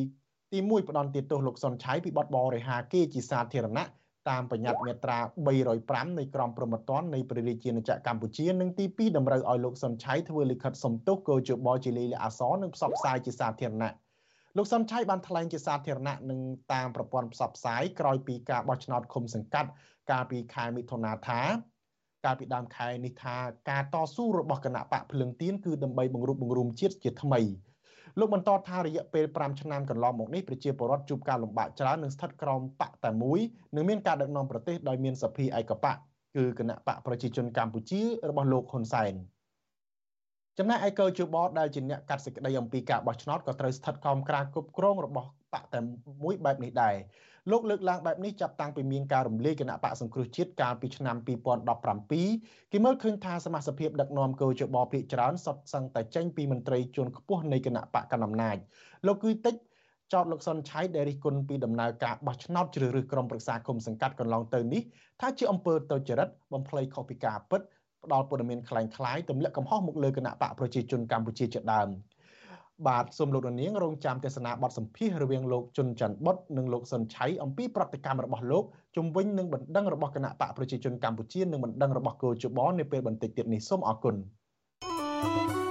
[0.52, 3.86] ទី1ផ្ដន់ទោសលោកសុនឆៃពីបទបរិហាគេជាសាធារណៈ
[4.30, 5.20] តាមបញ្ញត្តិមាត្រា
[5.70, 13.94] 305នៃក្រមព្រហ្មទណ្ឌនៃព្រះរាជាណាចក្រកម្ពុជានិងទី2តម្រូវឲ្យលោកសុនឆៃធ្វើលិខិតសំទោសកោជបជាលិលាអសរនិងផ្សព្វផ្សាយជាសាធារណៈ
[14.58, 16.40] លោកសុនឆៃបានថ្លែងជាសាធារណៈនឹង
[16.74, 19.70] តាមប្រព័ន្ធផ្សព្វផ្សាយក្រោយពីការបោះឆ្នោតឃុំសង្កាត់
[20.12, 21.42] កាលពីខែមិថុនាថា
[22.26, 23.36] កាលពីដើមខែនេះថា
[23.70, 27.42] ការតស៊ូរបស់គណៈបកភ្លឹងទៀនគឺដើម្បីបង្រួបបង្រួមជាតិជាថ្មី
[28.20, 33.40] លោកបន្តថារយៈពេល5ឆ្នាំកន្លងមកនេះប្រជាពលរដ្ឋជួបការលំបាកច្រើននិងស្ថិតក្រោមបកតែមួយ
[33.76, 35.98] និងមានការដឹកនាំប្រទេសដោយមានសភាឯកបក
[36.36, 39.14] គឺគណៈបកប្រជាជនកម្ពុជារបស់លោកហ៊ុនសែន
[40.58, 45.80] ចំណែកឯកោជបដែលជាអ្នកកាត់សេចក្តីអំពីការបោះឆ្នោតក៏ត្រូវស្ថិតក្រោមការគ្រប់គ្រងរបស់បកតែ
[46.24, 46.96] មួយបែបនេះដែរ
[47.51, 51.17] លោកលើកឡើងបែបនេះចាប់តាំងពីមានការរំលាយគណៈបកសង្គ្រោះជាតិកាលពីឆ្នាំ
[51.85, 58.57] 2017គេមើលឃើញថាសមាជិកដឹកនាំកោជបភាគច្រើនសុទ្ធសឹងតែចេញពីមន្ត្រីជាន់ខ្ពស់នៃគណៈបកកណ្ដាលអំណាច
[59.07, 59.55] លោកគឺតិច
[60.13, 64.83] ចោតលោកសុនឆៃដែលរិះគន់ពីដំណើរការបោះឆ្នោតជ្រើសរើសក្រុមប្រឹក្សាគុំសង្កាត់កន្លងទៅនេះ
[65.21, 67.61] ថាជាអំពើទុច្ចរិតបំភ្លៃខុសពីការពិត
[68.05, 71.89] ផ្ដាល់ព័ត៌មានคล้ายៗទម្លាក់កំហុសមកលើគណៈបកប្រជាជនកម្ពុជាជាដើម
[72.88, 78.64] បាទសូមលោកនាងរងចាំទស្សនាបទសម្ភាសរវាងលោកជុនច័ន្ទបុតនិងលោកសុនឆៃអំពីប្រតិកម្មរបស់លោក
[78.96, 84.16] ជំវិញនឹងបណ្ដឹងរបស់គណៈបកប្រជាជនកម្ពុជានិងបណ្ដឹងរបស់គោជបនៅពេលបន្តិចទៀតនេះសូមអរគុណ
[85.24, 85.65] thank you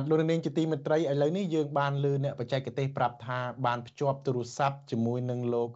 [0.00, 5.70] បាទលោកនាងជាទីមេត្រីឥឡូវនេះយើងបានលើអ្នកបច្ចេកទេសប្រាប់ថាបានភ្ជាប់ទូរស័ព្ទជាមួយនឹងលោក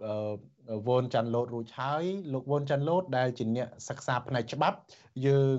[0.87, 4.77] វ៉ុនចាន់ឡូតរួចហើយលោកវ៉ុនចាន់ឡូតដែលជាអ្នកសិក្សាផ្នែកច្បាប់
[5.27, 5.59] យើង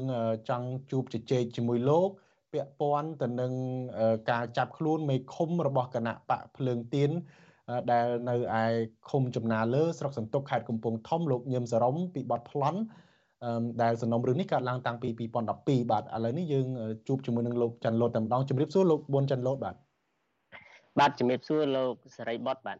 [0.49, 2.09] ចង់ជួបជជែកជាមួយលោក
[2.53, 3.53] ពាក់ព័ន្ធទៅនឹង
[4.31, 7.11] ការចាប់ខ្លួនមេឃុំរបស់គណៈបកភ្លើងទៀន
[7.91, 8.65] ដែលនៅឯ
[9.09, 12.79] ឃុំចំណាលើស្រុកសន្ទុកខេត្តកំពង់ធំលោកញឹមសរមពីបទប្លន់
[13.81, 15.09] ដែលសំណុំរឿងនេះកើតឡើងតាំងពី
[15.49, 16.67] 2012បាទឥឡូវនេះយើង
[17.07, 19.75] ជួបជាមួយនឹងលោកច័ន្ទលូតតែម្ដងជម្រាបសួរលោកប៊ុនច័ន្ទលូតបាទ
[20.99, 22.77] បាទជម្រាបសួរលោកសេរីបុតបាទ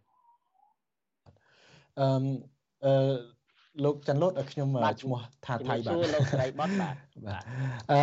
[1.99, 2.07] អឺ
[2.85, 3.15] អឺ
[3.83, 4.69] លោកច័ន្ទលូតខ្ញុំ
[5.01, 6.95] ឈ្មោះថាថៃបាទសួរលោកសេរីបុតបាទ
[7.27, 7.43] បាទ
[7.91, 7.99] អឺ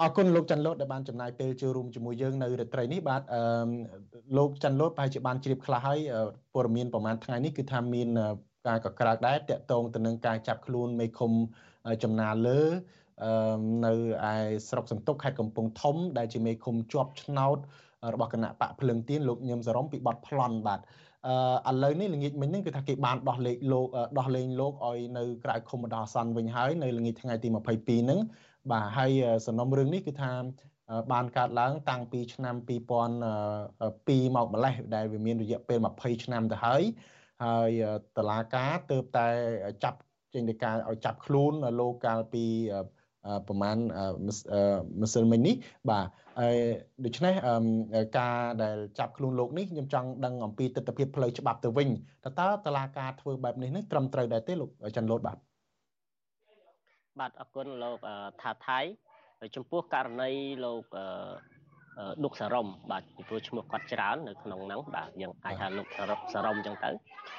[0.00, 3.42] អរគុណលោកច័ន្ទលូតដែលបានចំណាយពេលចូលរួមជាមួយយើងនៅរាត្រីនេះបាទអឺ
[4.38, 5.98] លោកច័ន្ទលូតប្រហែលជាបានជ្រាបខ្លះហើយ
[6.54, 8.08] ព័ត៌មានប្រហែលថ្ងៃនេះគឺថាមាន
[8.68, 11.32] ការកក្រើកដែរតកតងទៅនឹងការចាប់ខ្លួនមេឃុំ
[12.02, 12.60] ចំណាលើ
[13.86, 13.92] នៅ
[14.32, 14.34] ឯ
[14.68, 17.58] ស្រុកសន្ទុកខេត្តកំពង់ធំ ដែលជាមេឃុំជាប់ឆ្នោត
[18.14, 20.80] របស់គណៈបកភ្លឹងទៀនលោកញឹមសរមពីបត់ប្លន់បាទ
[21.68, 23.86] អឺឥឡូវនេះល្ងាចមិញហ្នឹងគឺថាគេបានដោះលែងលោក
[24.18, 28.20] ដោះលែងលោកឲ្យនៅក្រៅឃុំបណ្ដោះអាសន្នវិញហើយនៅល្ងាចថ្ងៃទី22ហ្នឹង
[28.70, 29.10] បាទហើយ
[29.46, 30.32] សំណុំរឿងនេះគឺថា
[31.12, 36.82] បានកើតឡើងតាំងពីឆ្នាំ2002មកម្លេះដែលវាមានរយៈពេល20ឆ្នាំទៅហើយ
[37.44, 37.70] ហើយ
[38.16, 39.28] តឡាការទៅតែ
[39.84, 39.98] ចាប់
[40.34, 42.44] ចេញទៅការឲ្យចាប់ខ្លួនលោកកាលពី
[43.48, 43.76] ប្រហែល
[45.02, 45.54] ម្សិលមិញនេះ
[45.90, 46.06] បាទ
[46.40, 46.56] ហើយ
[47.04, 47.34] ដូច្នេះ
[48.18, 51.88] ការដែលចាប់ខ្លួនលោកនេះខ្ញុំចង់ដឹងអំពីទស្សនវិជ្ជាផ្លូវច្បាប់ទៅវិញ
[52.24, 55.38] តើតើតឡាការធ្វើបែបនេះនឹងត្រឹមត្រូវដែរទេលោកច័ន្ទលូតបាទ
[57.20, 57.96] បាទអរគុណលោក
[58.42, 58.80] ថាថៃ
[59.56, 60.30] ចំពោះករណី
[60.64, 60.84] លោក
[62.24, 65.86] ឌុកសរមបាទពីព្រោះឈ្មោះគាត់ច្រើននៅក្នុងហ្នឹងបាទយើងអាចហៅលោក
[66.32, 66.90] សរមអញ្ចឹងទៅ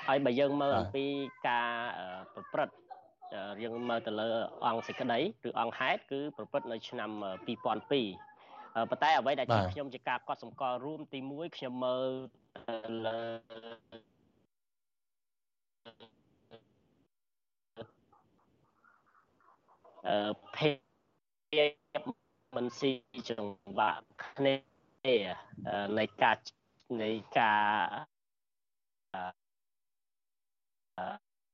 [0.08, 1.06] ហើយបើយើងមើលអំពី
[1.48, 1.70] ការ
[2.34, 2.74] ប្រព្រឹត្ត
[3.64, 4.28] យើងមើលទៅលើ
[4.66, 7.10] អង្គសេចក្តីឬអង្គហេតុគឺប្រព្រឹត្តនៅឆ្នាំ
[7.48, 7.74] 2002ប៉ុ
[8.98, 12.12] ន្តែអ្វីដែលជាខ្ញុំជាការកត់សម្គាល់រួមទី1ខ្ញុំមើល
[13.06, 13.22] លើ
[20.08, 22.02] អឺភាព
[22.56, 22.92] មិនស៊ី
[23.30, 24.56] ចង្វាក់គ្នា
[25.98, 26.38] នៃការ
[27.02, 29.41] នៃការ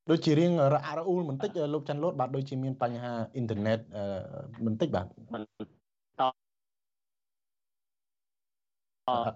[0.09, 3.79] ដូចជារៀងរអាក់រអ៊ូលបន្តិចលោកច័ន្ទលូតបាទដូចជាមានបញ្ហាអ៊ីនធឺណិត
[4.65, 5.05] បន្តិចបាទ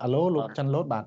[0.03, 1.05] អាឡូលោកច័ន្ទលូតបាទ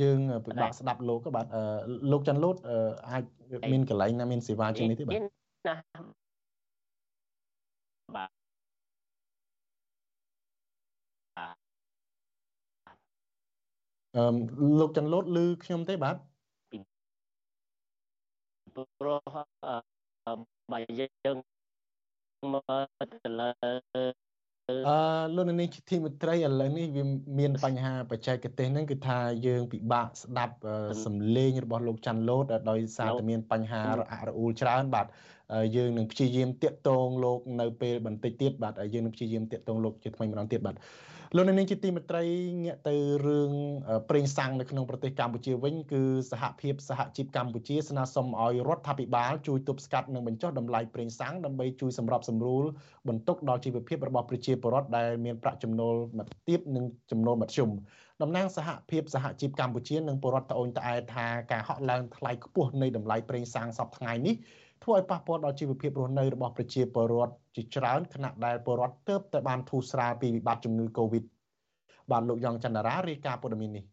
[0.00, 1.46] យើងពិបាកស្ដាប់លោកបាទ
[2.10, 2.56] លោកច័ន្ទលូត
[3.10, 3.24] អាច
[3.72, 5.12] មានកន្លែងណាមានសេវាជាងនេះទេបាទ
[8.16, 8.37] បាទ
[14.16, 14.22] អឺ
[14.80, 16.16] លោកច័ន្ទលូតឮខ្ញុំទេបាទ
[18.98, 19.20] ព្រោះ
[20.72, 21.36] បើយើង
[22.52, 22.84] មើល
[23.24, 23.48] ទៅលើ
[24.88, 24.98] អឺ
[25.36, 27.04] លោកនាងធីមិត្រីឥឡូវនេះវា
[27.38, 30.54] មានបញ្ហាបច្ចេកទេសហ្នឹងគឺថាយើងពិបាកស្ដាប់
[31.04, 35.06] សំឡេងរបស់លោកច័ន្ទលូតដោយសារតែមានបញ្ហារអាក់រអួលច្រើនបាទ
[35.76, 40.76] យើងនឹងព្យាយាមតាក់ទងលោកនៅពេលបន្តិចទៀតបាទយើងនឹងព្យាយាមតាក់ទងលោកជាថ្មីម្ដងទៀតបាទ
[41.36, 42.24] លោកនាងជាទីមេត្រី
[42.64, 42.94] ងាកទៅ
[43.26, 43.52] រឿង
[44.10, 52.64] ប្រេងសាំងនៅក្នុងប្រទេសកម្ពុជាវិញគឺសហភាពសហជីពកម្ពុជាស្នើសុំឲ្យរដ្ឋាភិបាលជួយទប់ស្កាត់និងបញ្ចុះតម្លៃប្រេងសាំងដើម្បីជួយសម្របសម្រួល
[53.08, 57.70] បន្ទុកដល់ជីវភាពរបស់ប្រជាពលរដ្ឋដែលមានប្រាក់ចំណូលមទាបនិងចំណូលមធ្យម
[58.22, 64.36] តំណាងសហភាពសហជីពកម្ពុជានិងពលរដ្ឋត្អូញត្អែថាការហក់ឡើងថ្លៃខ្ពស់នៃតម្លៃប្រេងសាំងសប្តាហ៍នេះ
[64.84, 71.24] ធ្វើឲ្យប៉ះពាល់ដល់ជីវភាពរស់នៅរបស់ប្រជាពលរដ្ឋជាច្រើនខណៈដែលពលរដ្ឋទើបតែបានធូរស្រាលពីវិបត្តិជំងឺ Covid
[72.10, 73.84] បាទលោកយ៉ងច័ន្ទរារាយការណ៍ព័ត៌មាននេះ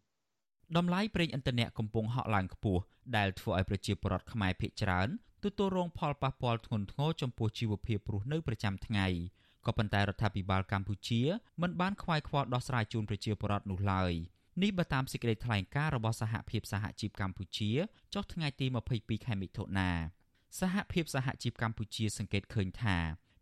[0.76, 2.82] តម្លៃប្រេងឥន្ធនៈកំពុងហក់ឡើងខ្ពស់
[3.16, 5.08] ដែលធ្វើឲ្យប្រជាពលរដ្ឋខ្មែរភ័យច្រើន
[5.44, 9.06] ទទួលរងផលប៉ះពាល់ធ្ងន់ធ្ងរចំពោះជីវភាពរស់នៅប្រចាំថ្ងៃ
[9.66, 11.20] ក៏ប៉ុន្តែរដ្ឋាភិបាលកម្ពុជា
[11.62, 14.12] មិនបានខ្វាយខ្វល់ដោះស្រាយជូនប្រជាពលរដ្ឋនោះឡើយ
[14.62, 17.70] នេះបើតាមសេចក្តីថ្លែងការណ៍របស់សហភាពសហជីពកម្ពុជា
[18.14, 19.90] ចុះថ្ងៃទី22ខែមិថុនា
[20.58, 22.96] សហភាពសហជីពកម្ពុជាសង្កេតឃើញថា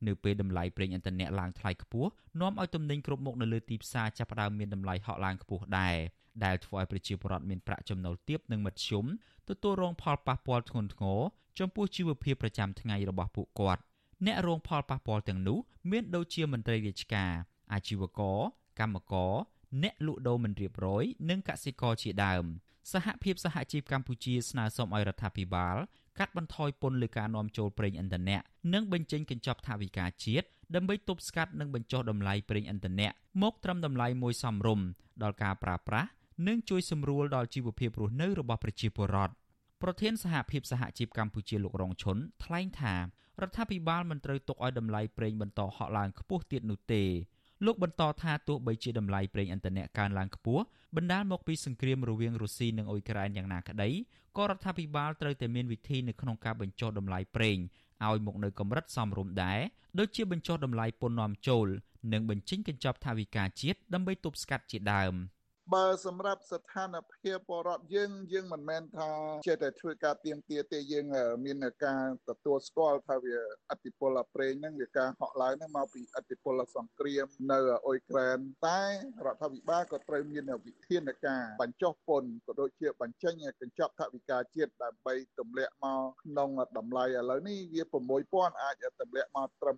[0.07, 5.97] នៅពេលតម្លៃប្រេងឥន្ធនៈឡើងថ្លៃខ្ពស់នាំឲ្យទំនិញគ្រប់មុខនៅលើទីផ្សារចាប់ផ្ដើមមានតម្លៃហក់ឡើងខ្ពស់ដែរ
[6.45, 9.05] ដែលធ្វើឲ្យប្រជាពលរដ្ឋមានប្រាក់ចំណូលទាបនិងមធ្យម
[9.49, 11.21] ទទួលរងផលប៉ះពាល់ធ្ងន់ធ្ងរ
[11.59, 13.83] ចំពោះជីវភាពប្រចាំថ្ងៃរបស់ពួកគាត់
[14.27, 15.59] អ្នករងផលប៉ះពាល់ទាំងនោះ
[15.91, 17.33] មានដូចជាមន្ត្រីរាជការ
[17.73, 18.39] អាជីវករ
[18.81, 19.35] កម្មករ
[19.83, 22.45] អ្នកលក់ដូរមិនរៀបរយនិងកសិករជាដើម
[22.93, 25.77] សហភាពសហជីពកម្ពុជាស្នើសុំឲ្យរដ្ឋាភិបាល
[26.19, 28.39] កាត់បន្ថយពន្ធលើការនាំចូលប្រេងឥន្ធនៈ
[28.75, 33.09] និងបញ្ចេញកញ្ចប់ថវិកាជាតិដើម្បីទប់ស្កាត់និងបញ្ចុះតម្លៃប្រេងឥន្ធនៈ
[33.43, 34.87] មកត្រឹមតម្លៃមួយសមរម្យ
[35.23, 36.09] ដល់ការប្រើប្រាស់
[36.47, 39.35] និងជួយសម្រួលដល់ជីវភាពរស់នៅរបស់ប្រជាពលរដ្ឋ
[39.83, 43.01] ប្រធានសហភាពសហជីពកម្ពុជាលោករងឈុនថ្លែងថារ
[43.49, 47.03] ដ្ឋាភិបាលមិនត្រូវទុកឲ្យតម្លៃប្រេងបន្តហក់ឡើងខ្ពស់ទៀតនោះទេ
[47.65, 50.63] លោកបន្តថាទោះបីជាតម្លៃប្រេងឥន្ធនៈកើនឡើងខ្ពស់
[50.97, 53.91] បណ្ដាលមកពីសង្គ្រាមរវាងរុស្ស៊ីនិងអ៊ុយក្រែនយ៉ាងណាក្តី
[54.37, 57.59] ក៏រដ្ឋាភិបាលត្រូវតែមានវិធីនៅក្នុងការបញ្ចុះតម្លៃប្រេង
[58.07, 59.61] ឲ្យមកនៅកម្រិតសមរម្យដែរ
[59.99, 61.67] ដូចជាបញ្ចុះតម្លៃពន្ធនាំចូល
[62.13, 65.15] និងបញ្ចេញកញ្ចប់ថវិកាជាតិដើម្បីទប់ស្កាត់ជាដើម។
[65.73, 69.09] បើសម្រាប់ស្ថានភាពបរដ្ឋយើងយើងមិនមែនថា
[69.47, 71.07] ចេះតែធ្វើការទៀមទាទេយើង
[71.45, 73.37] មានការទទួលស្គាល់ថាវា
[73.71, 78.83] អតិពលប្រេងហ្នឹងវាការហក់ឡើងហ្នឹងមកពីអតិពលសង្គ្រាមនៅអ៊ុយក្រែនតែ
[79.27, 87.83] រដ្ឋាភិបាលក៏ត្រូវមានវិធានការបញ្ចុះពន្ធក៏ដូចជាបញ្ចេញកញ្ចប់ថវិកាជាតិដើម្បីទម្លាក់មកក្នុងតម្លៃឥឡូវនេះវា
[88.23, 89.77] 6000អាចទម្លាក់មកត្រឹម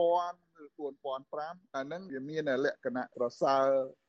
[0.00, 0.66] 4000 គឺ
[1.20, 3.64] 4005អាហ្នឹងវាមានលក្ខណៈប្រសើរ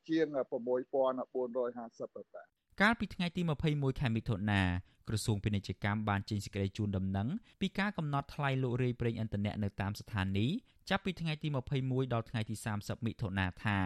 [0.08, 2.46] ជាង6450ដុល្លារ
[2.80, 4.62] កាលពីថ្ងៃទី21ខែមិថុនា
[5.08, 7.28] ក្រសួងពាណិជ្ជកម្មបានចេញសេចក្តីជូនដំណឹង
[7.60, 10.56] ពីការកំណត់ថ្លៃលក់រាយប្រេងឥន្ធនៈនៅតាមស្ថានីយ៍
[10.90, 11.48] ចាប់ពីថ្ងៃទី
[11.80, 13.78] 21ដល់ថ្ងៃទី30មិថុនាថា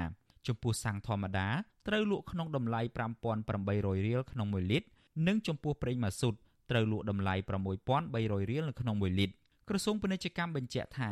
[0.46, 1.48] ចំពោះសាំងធម្មតា
[1.88, 2.80] ត្រូវលក់ក្នុងតម្លៃ
[3.44, 4.88] 5800រៀលក្នុង1លីត្រ
[5.26, 6.34] និងចំពោះប្រេងម៉ាស៊ូត
[6.70, 7.34] ត្រូវលក់តម្លៃ
[7.92, 9.34] 6300រៀលនៅក្នុង1លីត្រ
[9.68, 11.10] ក្រសួងពាណិជ្ជកម្មបញ្ជាក់ថា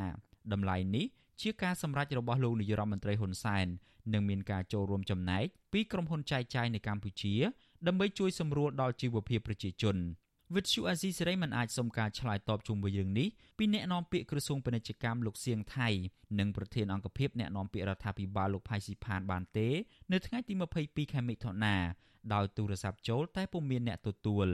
[0.52, 1.06] តម្លៃនេះ
[1.42, 3.66] ជាការសម្រេចរបស់លោកនាយរដ្ឋមន្ត្រីហ៊ុនសែន
[4.12, 7.34] និងមានការចូលរួមចំណែកពីក្រុមហ៊ុនចែកចាយនៅកម្ពុជា
[7.86, 9.96] ដើម្បីជួយសម្រួលដល់ជីវភាពប្រជាជន
[10.54, 13.28] វិទ្យុអាស៊ីសេរីមិនអាចសុំការឆ្លើយតបជុំវិញរឿងនេះ
[13.58, 15.88] ពីអ្នកនាំពាក្យក្រសួងពាណិជ្ជកម្មលោកសៀងថៃ
[16.38, 19.68] និងប្រធានអង្គភិបអ្នកនាំពាក្យរដ្ឋាភិបាលលោកផៃស៊ីផានបានទេ
[20.12, 21.76] នៅថ្ងៃទី22ខែមិថុនា
[22.34, 24.48] ដោយទូរស័ព្ទចូលតែពុំមានអ្នកទទួល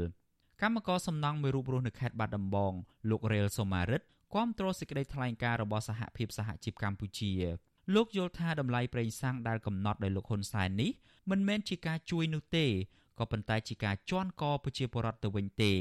[0.63, 2.73] កម្មករសំណង់មួយរូបរស់នៅខេត្តបាត់ដំបង
[3.11, 4.03] លោករ៉េលសូម៉ារិត
[4.35, 7.33] គាំទ្រសេចក្តីថ្លែងការណ៍របស់សហភាពសហជីពកម្ពុជា
[7.95, 10.91] លោកយល់ថាតម្លៃប្រេងសាំងដែលកំណត់ដោយលោកហ៊ុនសែននេះ
[11.31, 12.67] មិនមែនជាការជួយនោះទេ
[13.19, 15.73] ក៏ប៉ុន្តែជាការជន់កប្រជាពលរដ្ឋទៅវិញទេ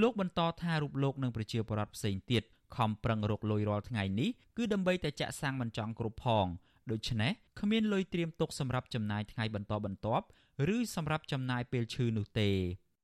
[0.00, 2.42] លោកបន្តថារូបលោកនិងប្រជាពលរដ្ឋផ្សេងទៀត
[2.76, 6.46] ខំប្រឹងរកលុយរាល់ថ្ងៃនេះគឺដើម្បីតែចាក់សាំងមិនចង់គ្រប់ផង
[6.90, 10.26] ដូច្នេះគ្មានលុយត្រៀមទុកសម្រាប់ចំណាយថ្ងៃបន្តបន្ទាប់
[10.74, 12.50] ឬសម្រាប់ចំណាយពេលឈឺនោះទេ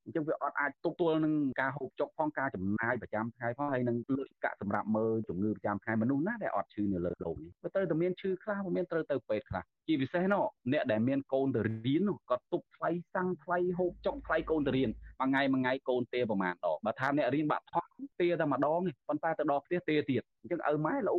[0.05, 17.85] អញ្ចឹងវាអត់អាចទប់ទល់នឹងការហូបចុកផងការចំណាយប្រចាំថ្ងៃផងហើយនឹងលុយកាក់សម្រាប់មើលជំងឺប្រចាំថ្ងៃមនុស្សណាដែលអត់ឈឺនៅលើโลกនេះវាត្រូវតែមានឈឺខ្លះវាមានត្រូវទៅពេទ្យខ្លះជាពិសេសនោះអ្នកដែលមានកូនទៅរៀននោះគាត់ទប់ថ្លៃសាំងថ្លៃហូបចុកថ្លៃកូនទៅរៀនមួយថ្ងៃមួយថ្ងៃកូនទេប្រហែលដងបើថាអ្នករៀនបាក់ថោះ
[18.21, 21.17] ទេតែម្ដងប៉ុន្តែទៅដល់ផ្ទះទេទៀតអញ្ចឹងឪម៉ែល្អ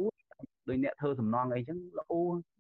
[0.70, 2.14] ដោយអ្នកធ្វើសំណងអីចឹងល្អ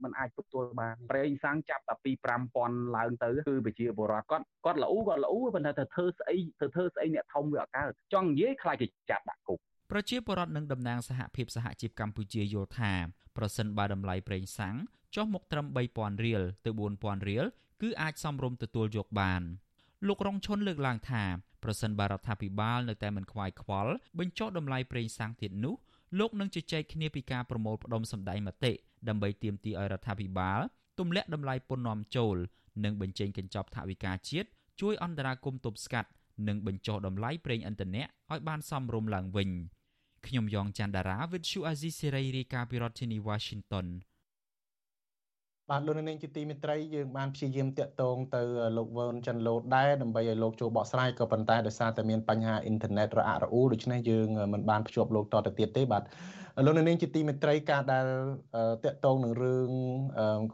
[0.03, 2.11] มันអាចទទួលបានប្រេងសាំងចាប់តែពី
[2.53, 9.59] 5000ឡើងទៅគឺប្រជាពលរដ្ឋគាត់គាត់ល្អគាត់ល្អប៉ុន្តែទៅធ្វើស្អីទៅធ្វើស្អីអ្នកធំវាអត់កើតចង់និយាយខ្លាចគេចាប់ដាក់គុក
[9.91, 12.93] ប្រជាពលរដ្ឋនិងតំណាងសហភាពសហជីពកម្ពុជាយល់ថា
[13.37, 14.75] ប្រសិនបើតម្លៃប្រេងសាំង
[15.15, 17.45] ចុះមកត្រឹម3000រៀលទៅ4000រៀល
[17.81, 19.41] គឺអាចសំរុំទទួលយកបាន
[20.07, 21.23] លោករងឈុនលើកឡើងថា
[21.63, 25.75] ប្រសិនបើរដ្ឋាភិបាលនៅតែមិនខ្វាយខ្វល់បញ្ចុះតម្លៃប្រេងសាំងទៀតនោះ
[26.19, 28.71] លោកនឹងជជែកគ្នាពីការប្រមូលផ្ដុំសម្ដែងមតិ
[29.07, 30.59] ដើម្បីទាមទារឲ្យរដ្ឋាភិបាល
[30.99, 32.37] ទម្លាក់តម្លៃពន្ធនាំចូល
[32.83, 34.49] និងបញ្ចេញកញ្ចប់ថវិកាជាតិ
[34.81, 36.09] ជួយអន្តរាគមន៍ទប់ស្កាត់
[36.47, 39.49] និងបញ្ចុះតម្លៃប្រេងឥន្ធនៈឲ្យបានសមរម្យឡើងវិញ
[40.27, 43.87] ខ្ញុំយ៉ងច័ន្ទដារាវិទ្យុអាស៊ីសេរីរាយការណ៍ពីរដ្ឋធានី Washington
[45.71, 48.41] បាទលោកនាងជាទីមេត្រីយើងបានព្យាយាមតាក់ទងទៅ
[48.77, 56.03] លោកវ៉ុនចិនឡូតដែរដើម្បីឲ្យលោកចូលបកស្រាយក៏ប៉ុន្តែដោយសារតែមានបញ្ហាអ៊ីនធឺណិតរអាក់រអួលដូច្នេះយើងមិនបានភ្ជាប់លោកតទៅទៀតទេបាទ
[56.65, 58.07] លោកនាងជាទីមេត្រីការដែល
[58.85, 59.69] តាក់ទងនឹងរឿង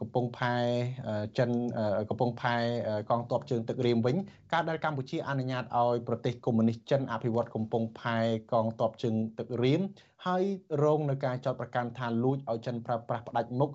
[0.00, 0.56] កំពង់ផែ
[1.38, 1.50] ចិន
[2.08, 2.56] កំពង់ផែ
[3.10, 4.16] កងទ័ពជើងទឹករៀមវិញ
[4.52, 8.18] ការដែលកម្ពុជាអនុញ្ញាតឲ្យប្រទេសកុម្មុយនីសចិនអភិវឌ្ឍកំពង់ផែ
[8.52, 9.80] កងទ័ពជើងទឹករៀម
[10.26, 10.44] ហើយ
[10.84, 13.72] រងនឹងការចោទប្រកាន់ថាលួចឲ្យចិនប្រើប្រាស់ផ្ដាច់មុខ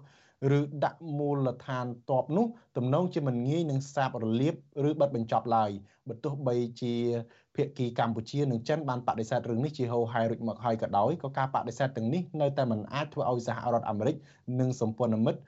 [0.58, 2.46] ឬដាក់មូលដ្ឋានតបនោះ
[2.78, 4.56] ទំនងជាមិនងាយនឹងសាបរលាប
[4.90, 5.72] ឬបិទបញ្ចប់ឡើយ
[6.10, 6.94] បើទោះបីជា
[7.56, 14.16] ភាគីកម្ពុជានិងចិនបានបដិសេធរឿងនេះជាហោហែរួចមកហើយក៏ដោយក៏ការបដិសេធទាំងនេះនៅតែមិនអាចធ្វើឲ្យសហរដ្ឋអាមេរិក
[14.60, 15.42] និងសម្ព័ន្ធមិត្ត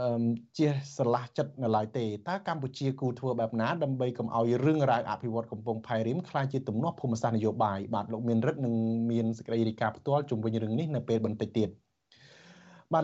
[0.00, 0.24] អឺ
[0.58, 8.74] ជាស្រឡះចិត្តនៅឡើយទេតើកម្ពុជាគូធ្វើបែបណាដើម្បីកុំឲ្យរឿងរ៉ាវអភិវឌ្ឍកំពង់ផែរៀមខ្លាចជាទំនាស់ភូមិសាស្ត្រនយោបាយបាទលោកមានរិទ្ធនឹង
[9.10, 11.83] មានសេចក្តីរាយការណ៍ផ្ទាល់ជុំវិញរឿងនេះនៅពេលបន្តិចទៀត។បាទ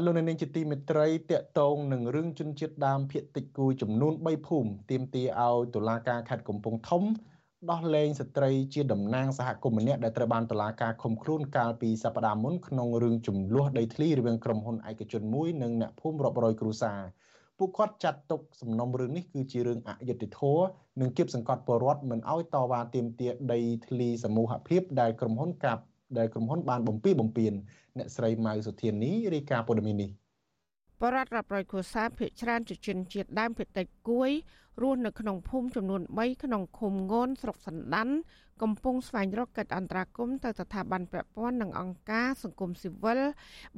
[0.05, 7.03] លោកនាងជាទីមេត្រីតកតងនឹងរឿងជនជាតិដើមភៀតតិចគូចំនួន3ភូមិទាមទារឲ្យតុលាការខេត្តកំពង់ធំ
[7.71, 17.01] ដោះលែងស្ត្រីជាតំណាងសហគមន៍ម្នាក់ដែលត្រូវបានតុលាការឃុំខ្លួនកាលពីសប្តាហ៍មុនក្នុងរឿងចំនួនដីធ្លីរវាងក្រុមហ៊ុនឯកជនមួយនិងអ្នកភូមិរាប់រយគ្រួសារ
[17.59, 20.65] ពួកគាត់ចាត់ទុកសំណុំរឿងនេះគឺជារឿងអយុត្តិធម៌
[21.01, 25.83] និងគៀបសង្កត់ពលរដ្ឋមិនឲ្យតវ៉ាទាមទារដីធ្លីសមូហភាពដែលក្រុមហ៊ុនកាប់
[26.19, 27.53] ដែលក្រុមហ៊ុនបានបំពីបំពេញ
[27.99, 30.11] អ្នកស្រីម៉ៅសុធានីរាយការណ៍ព័ត៌មាននេះ
[31.01, 34.31] បរដ្ឋរាប់រយគ្រួសារភៀកច្រើនជាជនជាតិដើមភាគតិចគួយ
[34.83, 38.15] រស់នៅក្នុងភូមិចំនួន3ក្នុងឃុំងនស្រុកសណ្ដាន់
[38.63, 43.21] កំពុងស្វែងរកកិច្ចអន្តរាគមន៍ទៅស្ថាប័នពាក់ព័ន្ធនិងអង្គការសង្គមស៊ីវិល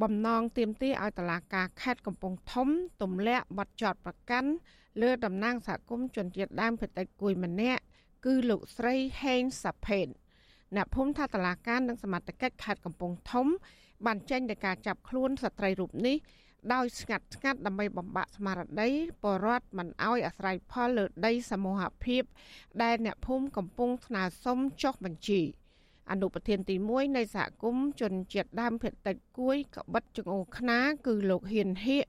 [0.02, 2.68] បំណងទាមទារឲ្យតុលាការខេត្តកំពង់ធំ
[3.02, 4.50] ទម្លាក់បទចោទប្រកាន់
[5.02, 7.82] លើតំណាងសហគមន៍ជនជាតិដើមភាគតិចគួយម្នាក់
[8.24, 10.06] គឺលោកស្រីហេងសាផេន
[10.76, 13.46] អ្នកភូមិថាតឡាការនិងសមត្ថកិច្ចខេត្តកំពង់ធំ
[14.06, 16.16] បានចេញទៅការចាប់ខ្លួនស្ត្រីរូបនេះ
[16.74, 18.90] ដោយស្ងាត់ស្ងាត់ដើម្បីបំបាក់ស្មារតី
[19.22, 22.22] បរដ្ឋមិនអោយអាស្រ័យផលលើដីសមូហភាព
[22.82, 25.40] ដែលអ្នកភូមិកំពុងស្នើសុំចុះបញ្ជី
[26.10, 32.06] អនុប្រធានទី1នៃសហគមន៍ជនជាតិដើមភាគតិចគួយក្បិតចង្អូខ្នាគឺលោកហ៊ានហៀក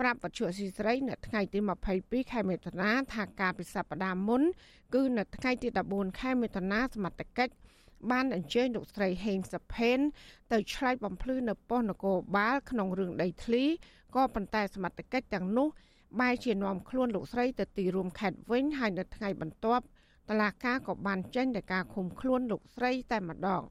[0.00, 1.58] ប្រាប់វត្ថុអសីស្រីនៅថ្ងៃទី
[1.94, 4.42] 22ខែមិថុនាថាការពិសប្តាហ៍មុន
[4.94, 7.52] គឺនៅថ្ងៃទី14ខែមិថុនាសមត្ថកិច្ច
[8.10, 9.98] បានអញ្ជើញលោកស្រីហេងសុផេន
[10.52, 13.64] ទៅឆ្លៃបំភ្លឺនៅប៉ុស្តិ៍នគរបាលក្នុងរឿងដីធ្លី
[14.14, 15.68] ក៏ប៉ុន្តែសមត្ថកិច្ចទាំងនោះ
[16.20, 19.84] បែរជានាំខ្លួនលោកស្រីទៅទីរួមខេត្តវិញហើយនៅថ្ងៃបន្ទាប់
[20.30, 23.62] តឡាការក៏បានចេញដល់ការឃុំខ្លួនលោកស្រីតែម្ដង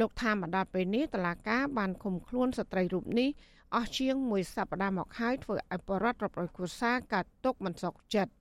[0.00, 3.28] លោកថាមកដល់ពេលនេះតឡាការបានឃុំខ្លួនស្ត្រីរូបនេះ
[3.74, 8.32] អស់ជាងមួយសប្តាហ៍មកហើយធ្វើឲ្យបរដ្ឋរាប់រយគ្រួសារកាត់ទុកមិនសុខចិត្ត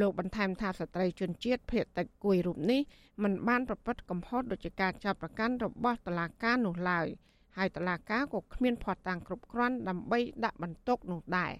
[0.00, 2.80] លោកបន្ថែមថាស្ត្រីជនជាតិភេទតិចគួយរូបនេះ
[3.22, 7.06] មិនបានប្រព្រឹត្តកំហុសដោយការចាប់ប្រកាន់របស់តុលាការនោះឡើយ
[7.56, 11.52] ហើយតុលាការក៏គ្មានភ័ស្តុតាងគ្រប់គ្រាន់ដើម្បីដាក់បន្ទុកនោះដែរ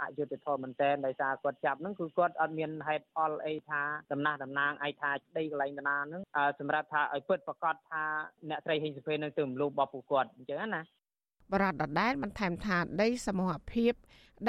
[0.00, 3.82] អយុធធម៌មែនតែនដោយសារគាត់ចាប់ហ្នឹងគឺគាត់អត់មានហេតុផលអីថា
[4.12, 6.22] ដំណះតំណាងឯថាដីកន្លែងបណ្ណាហ្នឹង
[6.58, 8.02] សម្រាប់ថាឲ្យពិតប្រកាសថា
[8.48, 10.82] អ្នកត្រីហេងសុភេនៅទៅមលូបរបស់ពួកគាត់អញ្ចឹងណា
[11.52, 13.92] បរតដដែលបន្ថែមថាដីសមូហភាព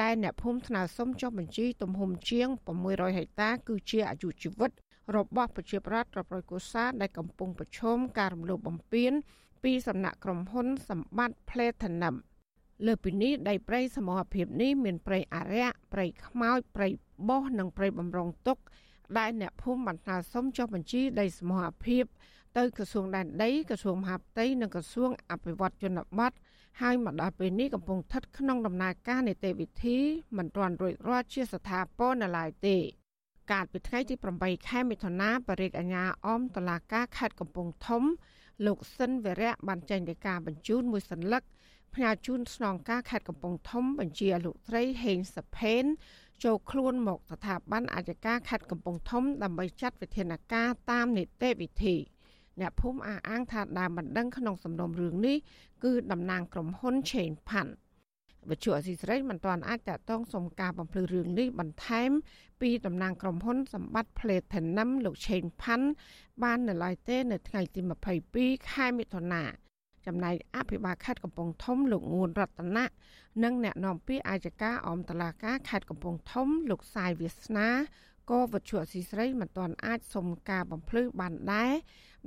[0.01, 2.47] ដែលអ្នកភូមិស្នើសុំចុះបញ្ជីទំហំជាង
[2.83, 4.71] 600ហិកតា គឺជាអាយុជីវិត
[5.15, 9.11] របស់ប្រជាប្រដ្ឋរាប់រយកុសាដែលកំពុងប្រឈមការរំលោភបំពាន
[9.63, 12.15] ពីសំណាក់ក្រុមហ៊ុនសម្បត្តិ Platinum
[12.85, 16.87] លើពីនេះដីព្រៃសមូហភាពនេះមានព្រៃអរិយព្រៃខ្មោចព្រៃ
[17.29, 18.57] បោះនិងព្រៃបំរុងទុក
[19.17, 22.03] ដែលអ្នកភូមិបានស្នើសុំចុះបញ្ជីដីសមូហភាព
[22.57, 26.31] ទៅក្រសួងដែនដីក្រសួងមហាផ្ទៃនិងក្រសួងអភិវឌ្ឍជនបទ
[26.79, 29.97] ហើយមកដល់ពេលនេះកំពុងស្ថិតក្នុងដំណើរការនីតិវិធី
[30.37, 32.77] មិនទាន់រួចរាល់ជាស្ថាពរនៅឡើយទេ
[33.51, 38.03] កាលពីថ្ងៃទី8ខែមិថុនាបរិយាអាញាអមតឡាការខេត្តកំពង់ធំ
[38.65, 41.43] លោកសិនវរៈបានចេញដីកាបញ្ជូនមួយសន្លឹក
[41.93, 45.83] ផ្ញើជូនស្នងការខេត្តកំពង់ធំបញ្ជាលោកស្រីហេងសុផេន
[46.43, 51.95] ចូលខ្លួនមកស្ថាប័នអាយកាខេត្តកំពង់ធំដើម្បីចាត់វិធានការតាមនីតិវិធី
[52.61, 55.37] អ្នកភូមិអះអាងថាដើមបណ្ដឹងក្នុងសំណុំរឿងនេះ
[55.83, 57.67] គឺតំណាងក្រុមហ៊ុន Chain Pan
[58.49, 62.11] វិទ្យុអសីស្រីមិនទាន់អាចតតងសុំការបំភ្លឺរឿងនេះបន្ថែម
[62.61, 65.81] ពីតំណាងក្រុមហ៊ុនសម្បត្តិ Platinum លោក Chain Pan
[66.43, 67.79] បាននៅឡើយទេ នៅថ្ងៃទី
[68.25, 69.43] 22ខែមិថុនា
[70.05, 72.85] ចំណែកអភិបាលខេត្តកំពង់ធំលោកងួនរតនៈ
[73.43, 77.69] និងអ្នកនាំពាក្យអាយកាអមតឡាការខេត្តកំពង់ធំ លោកសាយវាសនា
[78.29, 81.73] ក៏វិទ្យុអសីស្រីមិនទាន់អាចសុំការបំភ្លឺបានដែរ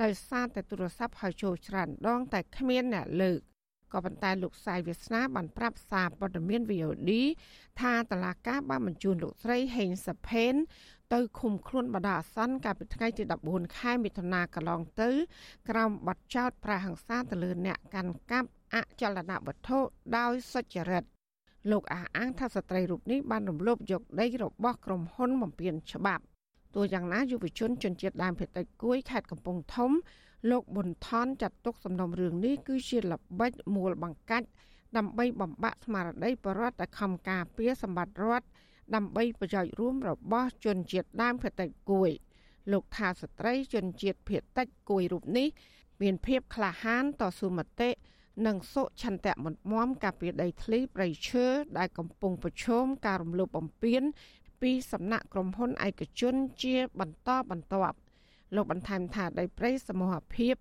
[0.03, 3.41] ដោយសារតែទូរស័ព្ទហៅចូលច្រើនដង តែគ្មានអ្នកលើក
[3.93, 7.11] ក៏ប៉ុន្តែលោកសាយវាសនាបានប្រាប់សារព័ត៌មាន VOD
[7.81, 10.55] ថាតឡាកាបានបញ្ជូនលោកស្រីហេងសាផេន
[11.13, 15.11] ទៅឃុំខ្លួនបដាអាសន្នកាលពីថ្ងៃទី14ខែមិថុនាកន្លងទៅ
[15.69, 19.79] ក្រោមបទចោទប្រាហង្សាទៅលើអ្នកកាន់កាប់អចលនវត្ថុ
[20.17, 21.05] ដោយសុចរិត
[21.71, 26.25] លោកអះអាងថាស្ត្រីរូបនេះបានរំលោភយកដីរបស់ក្រុមហ៊ុនបំពេញច្បាប់
[26.75, 29.91] ទោះយ៉ាងណាយុវជនជនជាតិដើមភាគតិចគួយខេត្តកំពង់ធំ
[30.51, 34.47] លោកប៊ុនថនចាត់ទុកសំណុំរឿងនេះគឺជាល្បិចមូលបង្កាច់
[34.97, 38.47] ដើម្បីបំបាក់ស្មារតីបរដ្ឋដែលខំការពារសម្បត្តិរដ្ឋ
[38.95, 42.11] ដើម្បីប្រយោជន៍រួមរបស់ជនជាតិដើមភាគតិចគួយ
[42.73, 45.49] លោកថាស្ត្រីជនជាតិភាគតិចគួយរូបនេះ
[46.03, 47.91] មានភាពក្លាហានតស៊ូមតិ
[48.47, 51.47] និងសុឆន្ទៈមុតមមការពារដីធ្លីប្រៃឈើ
[51.79, 54.03] ដែលកំពុងប្រឈមការរំលោភបំពាន
[54.61, 57.97] ពីសំណាក់ក្រុមហ៊ុនឯកជនជាបន្តបន្ទាប់
[58.55, 60.55] លោកបន្ថែមថាដីព្រៃសមូហភាព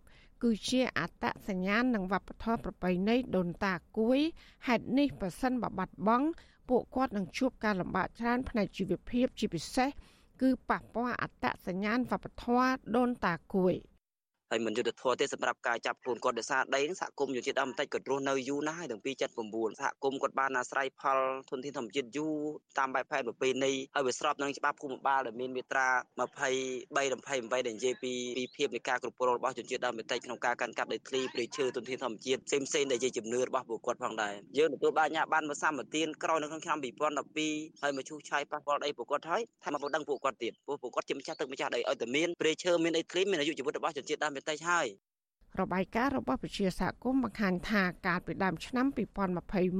[0.43, 4.19] គឺជាអត្តសញ្ញាណនិងវប្បធម៌ប្រពៃណីដូនតាគួយ
[4.67, 6.27] ហេតុនេះប្រសិនបើបាត់បង់
[6.69, 9.89] ពួកគាត់នឹងជួបការលំបាកច្រើនផ្នែកជីវភាពជាពិសេស
[10.41, 13.75] គឺប៉ះពាល់អត្តសញ្ញាណវប្បធម៌ដូនតាគួយ។
[14.53, 19.11] ហើយមិនយុទ្ធធម៌ទេសម្រាប់ការចាប់ខ្លួនគាត់ដោយសារដីហ្នឹងសហគមន៍យុជាតិដើមបន្តិចគាត់រស់នៅយូរណាស់ហើយទាំងពី
[19.45, 22.35] 79សហគមន៍គាត់បានអាស្រ័យផលធនធានធម្មជាតិយូរ
[22.79, 25.87] តាមបែបផែនប្រពៃណីហើយវាស្របនឹងច្បាប់ភូមិបាលដែលមានមាត្រា
[26.17, 44.87] 23 28ដែលនិយាយពីពីភាពនៃការគ្រប់គ្រងរបស់ជនជាតិដើមបន្តិចក្នុងការកាន់កាប់ដីធ្លីព្រៃឈើធនធានធម្មជាតិផ្សេងផ្សេងដែលជាជំនឿរបស់ពួកគាត់ផងដែរយើងទទួលបានអាជ្ញាប័ណ្ណមកសម្បទានក្រោយនៅក្នុងឆ្នាំ2012ហើយមកឈូសឆាយប៉ះពាល់ដីពួកគាត់ហើយថាមកដឹងពួកគាត់ទៀតពួកពួកគាត់ជាម្ចាស់ទឹកម្ចាស់ដីឲ្យតែមានព្រៃឈើមានដីធ្លីមានអាយុជីវិតរបស់ជនជាតិដើមបន្តិចហើយ
[45.61, 48.85] របាយការណ៍របស់ពជាសហគមន៍បង្ហាញថាកាលពីដើមឆ្នាំ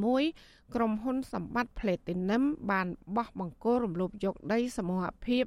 [0.10, 2.88] 2021ក្រុមហ៊ុនសម្បត្តិ Platinum បាន
[3.18, 5.44] បោះបង្គោលរំលោភយកដីសមូហភាព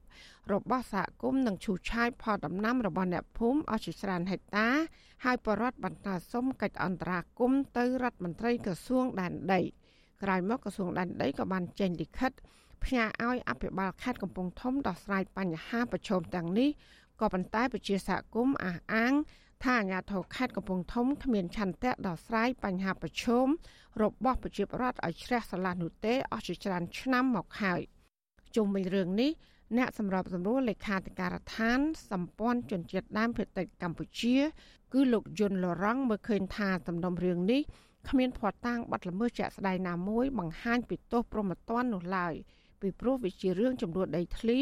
[0.53, 4.69] របស់សហគមន៍និងឈូសឆាយផលដំណាំរបស់អ្នកភូមិអស់ជាច្រើនហិកតា
[5.25, 9.61] ហើយបរដ្ឋបន្តសុំកិច្ចអន្តរាគមន៍ទៅរដ្ឋមន្ត្រីក្រសួងដែនដី
[10.23, 12.33] ក្រោយមកក្រសួងដែនដីក៏បានចេញលិខិត
[12.85, 16.71] ផ្ញើឲ្យអភិបាលខេត្តកំពង់ធំដោះស្រាយបញ្ហាប្រឈមទាំងនេះ
[17.21, 19.14] ក៏ប៉ុន្តែប្រជាសហគមន៍អះអាង
[19.64, 23.47] ថាអាជ្ញាធរខេត្តកំពង់ធំគ្មានឆន្ទៈដោះស្រាយបញ្ហាប្រឈម
[24.03, 27.81] របស់ប្រជាពលរដ្ឋឲ្យជ្រះស្រឡះនោះទេអស់ជាច្រើនឆ្នាំមកហើយ
[28.57, 29.31] ជុំវិញរឿងនេះ
[29.77, 34.37] អ្នកសម្របសម្រួលលេខាធិការដ្ឋានសម្ព័ន្ធជនជាតិដើមភាគតិចកម្ពុជា
[34.93, 37.62] គឺលោកយុនលរងមើលឃើញថាសំណុំរឿងនេះ
[38.09, 42.35] គ្មានភ័ស្តុតាងបាត់ល្មើសជាក់ស្ដែងណាមួយបង្ហាញពីទោសប្រមទ័ននោះឡើយ
[42.81, 44.59] ពីព្រោះវាជារឿងចំនួនដីធ្លី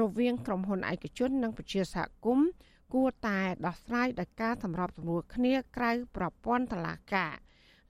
[0.00, 2.48] រវាងក្រុមហ៊ុនឯកជន និងប្រជាសហគមន៍
[2.94, 7.34] គួរតែដោះស្រាយដោយការសម្របសម្រួលគ្នាក្រៅប្រព័ន្ធតុលាការ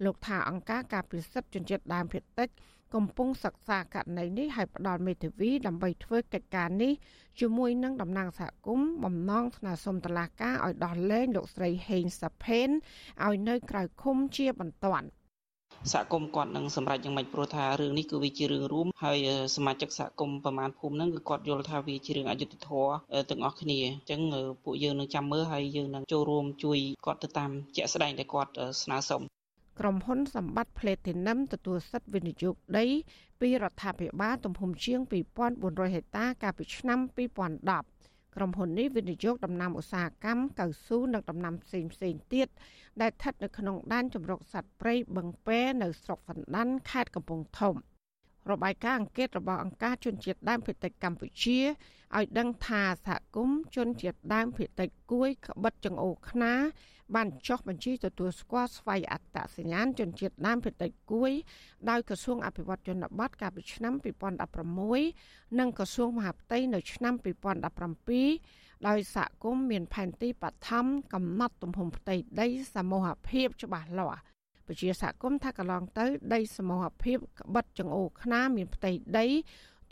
[0.05, 2.49] លោកថាអង្គការការពិសិដ្ឋជនជាតិដើមភាគតិច
[2.95, 6.93] កំពុងសិក្សាករណីនេះឲ្យផ្ដល់មេធាវីដើម្បីធ្វើកិច្ចការនេះ
[7.41, 12.69] ជាមួយនឹងតំណាងសហគមន៍បំណងស្នើសុំតុលាការឲ្យដោះលែងលោកស្រីហេងសាផេន
[13.27, 15.07] ឲ្យនៅក្រៅឃុំជាបន្ទាន់
[15.93, 19.19] សហគមន៍គាត់នឹងសម្រេចយ៉ាងម៉េចព្រោះថារឿងនេះគឺវាជារឿងរួមហើយ
[19.57, 22.93] សមាជិកសហគមន៍ប្រមាណភូមិហ្នឹងគឺគាត់យល់ថាវាជារឿងអយុត្តិធម៌
[23.31, 24.21] ទាំងអស់គ្នាអញ្ចឹង
[24.65, 28.53] ពួកយើងនឹងចាំមើលហើយយើងនឹងចូលរួមជួយគាត់ទៅតាមជាក់ស្ដែងដែលគាត់
[28.83, 29.23] ស្នើសុំ
[29.81, 32.87] ក្រុមហ៊ុនសម្បត្តិ Platinum ទទួលសិទ្ធិវិនិយោគដី
[33.41, 35.01] ពីរដ្ឋាភិបាលទំហំជាង
[35.49, 37.99] 2400ហិកតាកាលពីឆ្នាំ2010
[38.37, 42.49] ក្រុមហ៊ុននេះវិនិយោគដំណាំឧស្សាហកម្មកៅស៊ូនិងដំណាំផ្សេងផ្សេងទៀត
[43.03, 47.75] ដែលស្ថិតនៅក្នុងដែនជម្រកសត្វព្រៃបឹងពែនៅស្រុកសណ្ដានខេត្តកំពង់ធំ
[48.51, 51.59] របាយការណ៍អង្កេតរបស់អង្គការជនជាតិដើមភាគតិចកម្ពុជា
[52.17, 56.55] ឲ្យដឹងថាសហគមន៍ជនជាតិដើមភាគតិចគួយក្បិតចង្អូខ្នា
[57.15, 61.33] បានចុះបញ្ជីទទួលស្គាល់ស្វ័យអត្តសញ្ញាណជនជាតិដើមភាគតិចគួយ
[61.91, 63.95] ដោយក្រសួងអភិវឌ្ឍជនបទកាលពីឆ្នាំ
[64.77, 74.21] 2016និងក្រសួងមហាផ្ទៃនៅឆ្នាំ2017 ដោយសហគមន៍មានផែនទីបឋមកំណត់ទំហំផ្ទៃដីសមូហភាពច្បាស់លាស់
[74.67, 79.27] ពជាសហគមន៍ថាកន្លងទៅ ដីសមូហភាពក្បិតចង្អូខ្នាមានផ្ទៃដី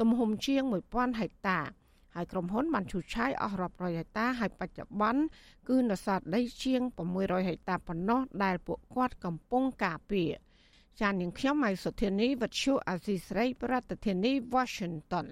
[0.00, 1.60] ទំហំជាង1000ហិកតា
[2.14, 5.22] ហើយក្រុមហ៊ុនបានឈូសឆាយអស់រាប់រយហិកតាហើយបច្ចុប្បន្ន
[5.68, 6.80] គឺនៅសល់ដីជាង
[7.16, 10.30] 600ហិកតាប៉ុណ្ណោះដែលពួកគាត់កំពុងការពារ
[11.00, 15.26] ចាននាងខ្ញុំម៉ៃសុធានីវັດឈូអាស៊ីស្រី ប្រធានាធិបតី Washington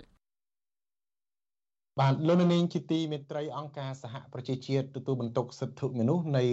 [2.00, 6.44] បាទលោកនាងជាទីមេត្រីអង្គការសហប្រជាជាតិទទួលបន្ទុកសិទ្ធិមនុស្សនៃ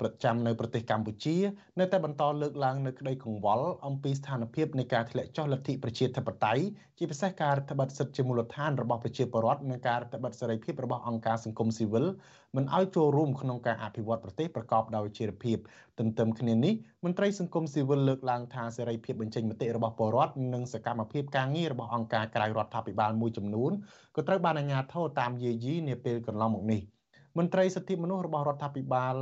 [0.00, 1.36] ប្រចាំនៅប្រទេសកម្ពុជា
[1.78, 6.62] នៅតែបន្តលើកឡើងនៅក្តីកង្វល់អំពីស្ថានភាពនៃការធ្លាក់ចុះលទ្ធិប្រជាធិបតេយ្យ
[6.98, 12.06] ជាពិសេសការរដ្ឋបတ်សិទ្ធិជាមូលដ្ឋានរបស់ប្រជាពលរដ្ឋនិងការរដ្ឋបတ်សេរីភាពរបស់អង្គការសង្គមស៊ីវិល
[12.56, 15.58] មិនឲ្យចូលរួមក្នុងការអភិវឌ្ឍប្រទេសប្រកបដោយចីរភាព
[15.98, 16.74] ទន្ទឹមគ្នានេះ
[17.04, 23.72] មន្ត្រីសង្គមស៊ីវិលលើកឡើងថាសេរីភាពបញ្ចេញមតិរបស់ពលរដ្ឋនិងសកម្មភាពការងាររបស់អង្គការក្រៅរដ្ឋាភិបាលមួយចំនួន
[24.16, 26.80] ក៏ត្រូវបានអាជ្ញាធរតាមយាយីនាពេលកន្លងមកនេះ
[27.38, 29.14] មន្ត្រីសិទ្ធិមនុស្សរបស់រដ្ឋាភិបាល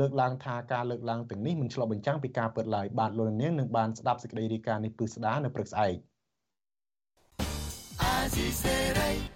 [0.00, 5.94] លើកឡើងថាការលើកឡើងទាំងនេះមិនឆ្លុះបញ្ចាំងពីការពិតឡើយបាទលោកនាងនឹងបានស្ដាប់សេចក្តីរាយការណ៍នេះពឹស្ដានៅព្រឹកស្អែក
[8.02, 9.33] អាស៊ីសេរី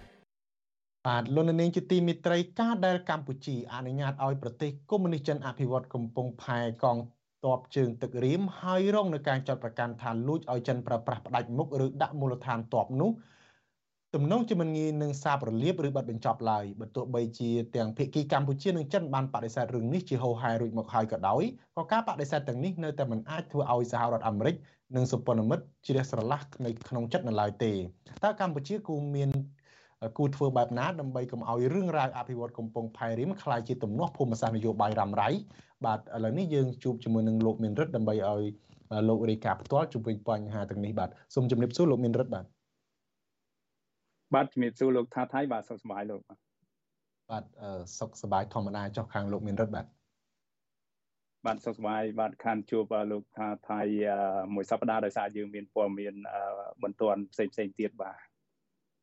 [1.09, 6.97] បាទលោកនាងជាទីមិត្តរីការដែលកម្ពុជាអនុញ្ញាតឲ្យប្រទេសកុម្មុយនីសចិនអភិវឌ្ឍកំពុងផែកង
[7.45, 13.11] ទ័ពជើងទឹករៀមហើយរងនឹងការចាត់ប្រកាន់ថាលួចឲ្យចិនប្រើប្រាស់ផ្ដាច់មុខឬដាក់មូលដ្ឋានទ័ពនោះ
[14.15, 21.43] ទំនងជាមិនងាយនឹងសាបរលាបឬបិទបញ្ចប់ឡើយបើទោះបីជាទាំងភាគីកម្ពុជានិងចិនបានបដិសេធរឿងនេះជាហោហែរួចមកហើយក៏ដោយ
[21.77, 24.55] ក៏ការបដិសេធទាំងនេះនៅតែមិនអាចធ្វើឲ្យសហរដ្ឋអាមេរិក
[24.95, 27.71] និងសម្ព័ន្ធមិត្តជ្រះស្រឡះនៅក្នុងចិត្តនៅឡើយទេ
[28.23, 29.29] តើកម្ពុជាគូមាន
[30.17, 35.29] គួរធ្វើបែបណាដើម្បីកុំឲ្យរឿងរ៉ាវអភិវឌ្ឍកំពង់ផែរៀមខ្លាយជាទំនាស់ភូមិសាស្ត្រនយោបាយរ៉ាំរ៉ៃ
[35.85, 38.43] បាទឥឡូវនេះយើងជួបជាមួយនឹងលោកមានរិទ្ធដើម្បីឲ្យ
[39.09, 42.45] លោករាយការណ៍ផ្ទាល់ជុំវិញបញ្ហាទាំងនេះបាទសូមជម្រាបសួរលោកមានរិទ្ធបាទ
[44.33, 46.37] បាទជំរាបសួរលោកថាថៃបាទសុខសប្បាយលោកបាទ
[47.31, 47.43] បាទ
[47.99, 49.85] សុខសប្បាយធម្មតាចុះខាងលោកមានរិទ្ធបាទ
[51.45, 53.81] បាទសុខសប្បាយបាទខានជួបលោកថាថៃ
[54.55, 56.13] មួយសប្តាហ៍ដោយសារយើងមានព័ត៌មាន
[56.83, 58.28] បន្ទាន់ផ្សេងផ្សេងទៀតបាទ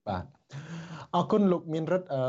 [0.09, 0.25] បាទ
[1.15, 2.21] អរគុណលោកមានរិទ្ធអឺ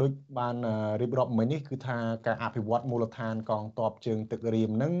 [0.00, 0.56] ដូចបាន
[1.00, 4.94] រៀបរាប់មិញនេះគឺថាការអភិវឌ្ឍមូលដ្ឋានកងទ័ពជើងទឹករៀមនឹង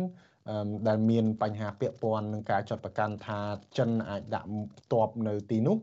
[0.88, 3.38] ដែលមានបញ្ហាពាក់ព័ន្ធនឹងការចាត់ប្រកាន់ថា
[3.78, 4.50] ចិនអាចដាក់
[4.92, 5.76] ទ័ពនៅទីនោះ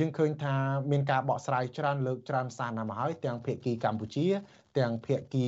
[0.00, 0.54] យើងឃើញថា
[0.90, 4.26] មានការបកស្រាយច្រើនលើកច្រើនសារណាស់មកហើយទាំងភាគីកម្ពុជា
[4.78, 5.46] ទាំងភាគី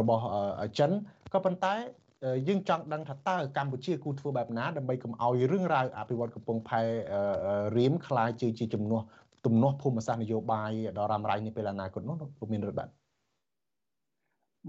[0.00, 0.24] របស់
[0.78, 0.90] ចិន
[1.32, 1.74] ក៏ប៉ុន្តែ
[2.47, 6.81] យើងចង់ដឹងថាតើកម្ពុជាគូធ្វើបែបណាដើម្បីកុំឲ្យរឿងរ៉ាវអភិវឌ្ឍកំពង់ផែ
[7.77, 9.01] រៀមคล้ายជាជាជំនួស
[9.45, 12.89] ទំនាស់ភូមិសាស្ត្រនយោបាយដល់រ៉ាំរ៉ៃនាពេលអនាគតនោះលោកមានរដ្ឋបាទ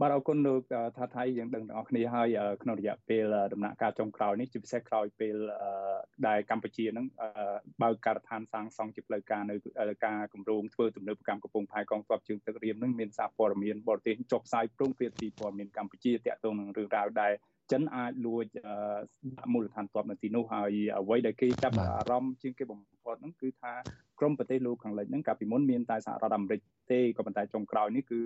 [0.02, 0.62] បាទអរគុណលោក
[0.98, 2.28] ថាថៃយើងដឹងទាំងអស់គ្នាហើយ
[2.64, 3.24] ក្នុងរយៈពេល
[3.54, 5.36] ដំណាក់កាលចុងក្រោយនេះជាពិសេសក្រោយពេល
[6.28, 7.06] ដែលកម្ពុជានឹង
[7.82, 9.56] បើកការដ្ឋានសាងសង់ជាផ្លូវការនៅ
[10.06, 17.34] ការគម្រោងធ្វើទំនើបកម្មកំពង់ផែកងទ័ពជើងទឹករៀមនឹងមានសារព័ត៌មានបរទេសចុះផ្សាយព្រមព្រៀងពីព័ត៌មានកម្ពុជាតាក់ទងនឹងរឿងរ៉ាវដែល
[17.72, 18.46] ចិនអាចលួច
[19.38, 23.74] ដាក់មូលដ្ឋានទ័ពនៅទីនោះហើយអ្វីដែលគេចាប់អារម្មណ៍ជាងគេបំផុតហ្នឹងគឺថា
[24.24, 26.61] ក្រមប្រទេសលោកខាងលិចហ្នឹងកាលពីមុនមានតែសហរដ្ឋអាមេរិក
[26.91, 28.21] ទេក៏ប៉ុន្តែចុងក្រោយនេះគឺ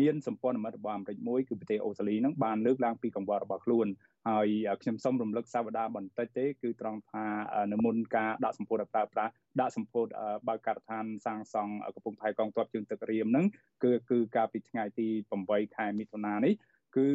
[0.00, 3.86] មានសម្ព័ន្ធមិត្តរបស់អាមេរិកមួយគឺប្រទេសអូស្ត្រាលីហ្នឹងបានលើកឡើងពីកង្វល់របស់ខ្លួន
[4.28, 4.48] ហើយ
[4.82, 7.24] ខ្ញុំសូមរំលឹកសាវតាបន្តិចទេគឺត្រង់ថា
[7.72, 10.06] នៅមុនការដាក់សម្ពោធឲ្យប្រើប្រាស់ដាក់សម្ពោធ
[10.48, 13.46] បើកការដ្ឋានសាងសង់កំពង់ផែកងទ័ពជើងទឹករៀមហ្នឹង
[13.84, 15.08] គឺគឺកាលពីថ្ងៃទី
[15.42, 16.52] 8ខែមិថុនានេះ
[16.96, 17.06] គឺ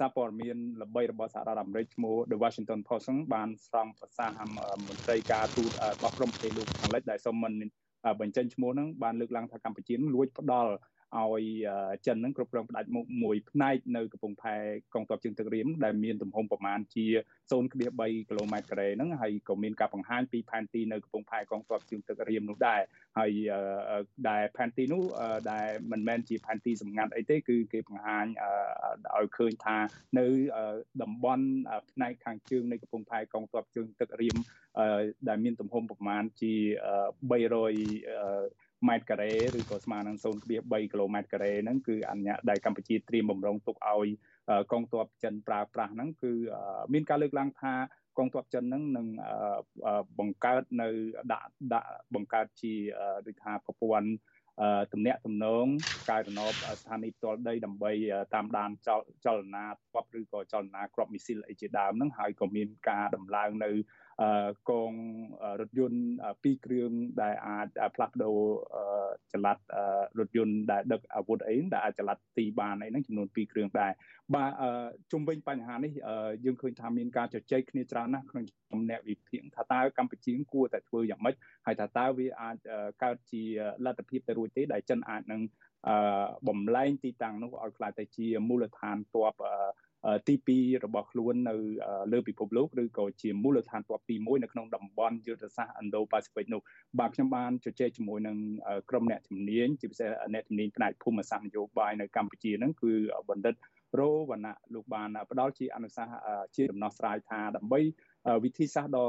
[0.00, 4.54] សារព័ត៌មានល្បីរបស់សហរដ្ឋអាមេរិកឈ្មោះ The Washington Post បានស្រង់ប្រសាសន៍
[4.88, 7.52] មន្ត្រីការទូតរបស់ក្រមប្រទេសលោកខាងលិចដែលសុំមិន
[8.20, 10.72] បញ្ចេញឈ្មោះហ្នឹងបានលើកឡើងថាកម្ពុជាលួចផ្ដាល់
[11.18, 11.42] ឲ្យ
[12.06, 14.56] ចិននឹងគ្រប់គ្រងផ្ដាច់មុខមួយផ្នែកនៅកំពង់ផែ
[14.94, 17.06] កងទ័ពជើងទឹករៀមដែលមានទំហំប្រមាណជា
[17.50, 22.80] 0.3គីឡូម៉ែត្រការ៉េហ្នឹងហើយក៏មានការបង្ហាញពីផែនទីនៅកំពង់ផែកងទ័ពជើងទឹករៀមនោះដែរ
[23.18, 23.32] ហើយ
[24.28, 25.02] ដែលផែនទីនោះ
[25.52, 28.26] ដែលមិនមែនជាផែនទីសម្ងាត់អីទេគឺគេបង្ហាញ
[29.16, 29.76] ឲ្យឃើញថា
[30.18, 30.26] នៅ
[31.02, 31.46] តំបន់
[31.92, 34.36] ផ្នែកខាងជើងនៃកំពង់ផែកងទ័ពជើងទឹករៀម
[35.28, 36.54] ដែលមានទំហំប្រមាណជា
[37.30, 40.16] 300 ម៉ែត្រការ៉េឬក៏ស្មើនឹង
[40.50, 44.08] 0.3គីឡូម៉ែត្រការ៉េហ្នឹងគឺអនុញ្ញាតដែលកម្ពុជាត្រៀមបំរុងទុកឲ្យ
[44.72, 46.32] កងទ័ពចិនប្រើប្រាស់ហ្នឹងគឺ
[46.92, 47.74] មានការលើកឡើងថា
[48.18, 49.06] កងទ័ពចិនហ្នឹងនឹង
[50.18, 50.88] បង្កើតនៅ
[51.32, 52.74] ដាក់ដាក់បង្កើតជា
[53.26, 54.10] ដូចថាប្រព័ន្ធ
[54.92, 55.66] ទំនាក់ទំនង
[56.10, 57.92] កែរណបស្ថានីយ៍ផ្ទាល់ដីដើម្បី
[58.34, 58.70] តាមដាន
[59.26, 59.64] ចលនា
[59.94, 63.70] ទ័ពឬក៏ចលនាគ្រាប់មីស៊ីលអីជាដើមហ្នឹងហើយក៏មានការដំឡើងនៅ
[64.70, 64.92] កង
[65.60, 66.00] រថយន្ត
[66.42, 66.90] ពីរគ្រឿង
[67.22, 68.38] ដែលអាចផ្លាស់ប្ដូរ
[69.32, 69.58] ចល័ត
[70.18, 73.92] រថយន្តដែលដឹកអាវុធអីដែលអាចចល័តទីបានអីហ្នឹងចំនួន2គ្រឿងដែរ
[74.34, 74.50] បាទ
[75.12, 75.92] ជុំវិញបញ្ហានេះ
[76.44, 81.34] យើងឃើញថាមានការជជែកគ្នាច្រើនណាស់ក្នុងចំណោមអ្នកវិភាគថាតើកម្ពុជាគួរតែធ្វើយ៉ាងម៉េច
[81.66, 82.56] ហើយថាតើវាអាច
[83.02, 83.42] កើតជា
[83.84, 85.42] លទ្ធភាពទៅរួចទេដែលចិនអាចនឹង
[86.48, 89.34] បំលែងទីតាំងនោះឲ្យខ្លាចទៅជាមូលដ្ឋានទ័ព
[90.26, 91.54] ទី2របស់ខ្លួននៅ
[92.12, 96.60] លើពិភពលោកឬក៏ជាមូលដ្ឋានទ័ពទី1នៅក្នុងតំបន់យុទ្ធសាស្ត្រ Indo-Pacific នោះ
[96.98, 98.36] បាទខ្ញុំបានជជែកជាមួយនឹង
[98.90, 102.92] ក្រុមអ្នកជំនាញជាពិសេសអ្នកជំនាញផ្នែកភូមិសាស្ត្រនយោបាយនៅកម្ពុជាហ្នឹងគឺ
[103.28, 103.54] បណ្ឌិត
[103.98, 106.14] រោវណ្ណៈលោកបានផ្ដល់ជាអនុសាសន៍
[106.56, 107.80] ជាដំណោះស្រាយថាដើម្បី
[108.44, 109.08] វិធីសាស្ត្រដ៏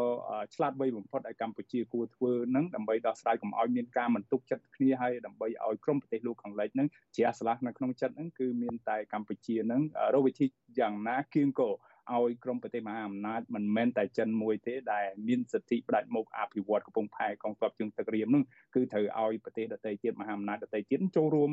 [0.56, 9.82] ឆ្លាតវៃបំផុតឲ្យកម្ពុជាគួរធ្វើនឹងដើម្បីដោះស្រាយកុំឲ្យមានការមិនទុកចិត្តគ្នាហើយដើម្បីឲ្យក្រុមប្រទេសលោកខាងលិចនឹងជ្រះស្រឡះនៅក្នុងចិត្តនឹងគឺមានតែកម្ពុជានឹង
[10.14, 10.46] រកវិធី
[10.80, 11.70] យ៉ាងណាគៀងគោ
[12.10, 18.44] ឲ្យក្រមប្រទេសមហាអំណាចមិនមែនតែចិនមួយទេដែលមានសិទ្ធិផ្ដាច់មុខអភិវឌ្ឍកំពង់ផែកងទ័ពជើងទឹករៀមនឹង
[18.76, 21.52] គឺត្រូវឲ្យប្រទេសដទៃទៀតមហាអំណាចដទៃទៀតចូលរួម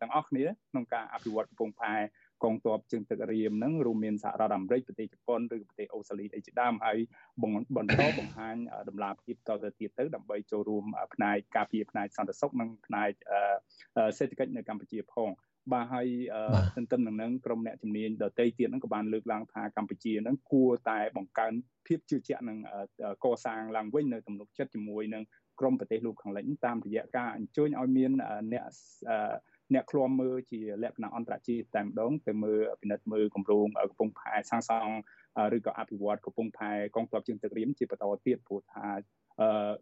[0.00, 1.94] ទាំងអស់គ្នាក្នុងការអភិវឌ្ឍកំពង់ផែ
[2.44, 6.98] កងទ័ពជើងទឹករៀមហ្នឹងរួមមានសហរដ្ឋអាមេរិកប្រទេសជប៉ុនឬប្រទេសអូស្ត្រាលីអីជាដើមហើយ
[7.76, 8.56] បន្តបង្ហាញ
[8.88, 13.10] ដំណាភាពតទៅទៀតទៅដើម្បីចូលរួមផ្នែកការពារផ្នែកសន្តិសុខនិងផ្នែក
[14.18, 15.30] សេដ្ឋកិច្ចនៅកម្ពុជាផង
[15.72, 16.06] បាទហើយ
[16.76, 21.52] ទន្ទឹមនឹងនឹងក្រុមអ្នកជំនាញដទៃទៀតហ្នឹងក៏បានលើកឡើងថាកម្ពុជាហ្នឹងគួរតែបង្កើន
[21.86, 22.58] ភាពជឿជាក់និង
[23.24, 25.22] កសាងឡើងវិញនៅទំនុកចិត្តជាមួយនឹង
[25.60, 28.10] ក្រមប្រទេសលោកខាងលិចតាមរយៈការអញ្ជើញឲ្យមាន
[28.52, 28.64] អ្នក
[29.74, 34.94] អ្នកឃ្លាំមើលជាលក្ខណៈអន្តរជាតិតែម្ដងទៅមើលពិនិត្យមើលគម្រោងកំពង់ផែសាងសង់
[35.56, 39.19] ឬក៏អភិវឌ្ឍកំពង់ផែកងទ័ពជើងទឹករៀមជាបន្តទៀតព្រោះថាអឺ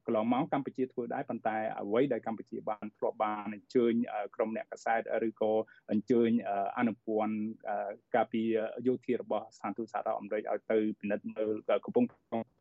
[0.07, 3.93] កន្លងមកកម្ពុជាធ្វើដែរប៉ុន្តែអ្វីដែលកម្ពុជាបានធ្លាប់បានអញ្ជើញ
[4.35, 5.53] ក្រុមអ្នកកសែតឬក៏
[5.93, 6.31] អញ្ជើញ
[6.79, 7.35] អនុព័ន្ធ
[8.15, 8.43] ការពី
[8.87, 11.55] យោធារបស់ស្ថានទូតសហរដ្ឋអាមេរិកឲ្យទៅពិនិត្យមើល
[11.85, 12.07] កំពង់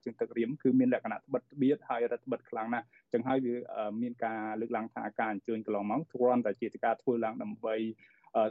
[0.05, 3.55] ជើងទឹករៀមគឺមានលក្ខណៈត្បិតត្បៀតហើយរដ្ឋបិទខ្លាំងណាស់ចឹងហើយវា
[4.01, 7.75] មានការលើកឡើងថាការអញ្ជើញកន្លងមកគ្រាន់តែជាការធ្វើឡើងដើម្បី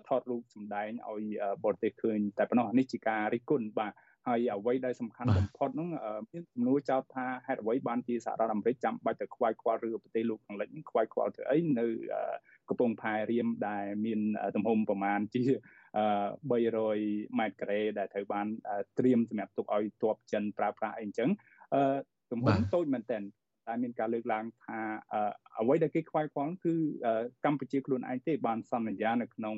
[0.09, 1.25] ថតរូបសម្ដែងឲ្យ
[1.65, 3.93] បរទេសឃើញតែប៉ុណ្ណោះនេះជាការរិះគន់បាទ
[4.27, 5.89] ហើយអ្វីដែលសំខាន់បំផុតហ្នឹង
[6.33, 11.87] មានសំណួរចោទថាហេតុអ្វីបានជាសហរដ្ឋអាមេរិកចាំបាច់ទៅខ្វាយខ្វល់ឬប្រទេសលោកខាងលិចខ្វាយខ្វល់ទៅអីនៅ
[12.69, 14.21] កំពង់ផែរៀមដែលមាន
[14.57, 15.43] ទំហំប្រមាណជា
[16.21, 18.47] 300ម៉ែត្រការ៉េដែលត្រូវបាន
[18.99, 21.31] ត្រៀមសម្រាប់ទុកឲ្យទ័ពចិនប្រើប្រាស់អីអញ្ចឹង
[22.33, 23.23] ទំហំតូចមែនទែន
[23.67, 24.79] តែមានការលើកឡើងថា
[25.61, 26.75] អ្វីដែលគេខ្វាយខ្វល់គឺ
[27.45, 29.57] កម្ពុជាខ្លួនឯងទេបានសន្យានៅក្នុង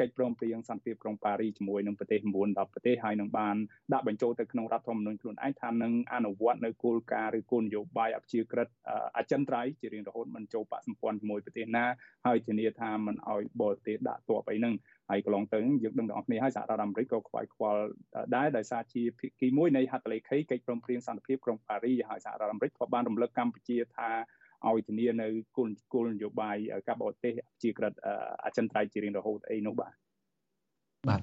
[0.00, 2.28] កិច្ចព្រមព្រៀងសន្តិភាពក្រុងប៉ារីជាមួយនឹងប្រទេស9
[2.58, 3.56] 10ប្រទេសហើយនឹងបាន
[3.92, 8.68] ដាក់បញ្ចូលទៅក្នុងរដ្ឋធម្មនុញ្ញខ្លួនឯងថានឹងអនុវត្តនៅគោលការណ៍ឬគោលនយោបាយអព្យាក្រឹត
[9.16, 11.84] អចិន្ត្រៃយ៍ជារៀងរហូតមិនចូលបកសម្ព័ន្ធជាមួយប្រទេសណា
[12.26, 14.74] ហើយធានាថាមិនឲ្យបរទេសដាក់ទ័ពអីហ្នឹង
[15.10, 17.82] ហើយកន្លងទៅយើងដឹងទាំងអស់គ្នាហើយសហរដ្ឋអាមេរិកក៏ខ្វាយខ្វល់
[18.36, 24.10] ដែរដោយសារជាភាគីមួយនៃហត្ថលេខីកិច្ចព្រមព្រៀងសន្តិភាពក្រុងប៉ារីហើយសហរដ្ឋអាមេរិកក៏បានរំលឹកកម្ពុជាថា
[24.68, 26.56] ឲ្យធានានៅគោលគោលនយោបាយ
[26.88, 27.32] ការបរទេស
[27.62, 27.92] ជាក្រិត
[28.44, 29.92] អចិន្ត្រៃយ៍ជារៀងរហូតអីនោះបាទ
[31.08, 31.22] បាទ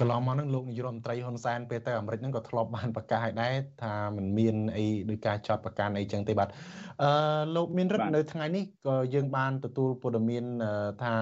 [0.00, 6.48] កន្លងមកហ្នឹងលោកនាយរដ្ឋមន្ត្រីហ៊ុនសែនពេលទៅអាមេរិកហ្នឹងក៏ធ្លាប់បានប្រកាសឲ្យដែរថាมันមានអីដោយការចោតប្រកាន់អីចឹងទេបាទ
[7.02, 7.10] អឺ
[7.56, 10.44] លោកមានរិទ្ធនៅថ្ងៃនេះក៏យើងបានទទួលព័ត៌មាន
[11.02, 11.14] ថា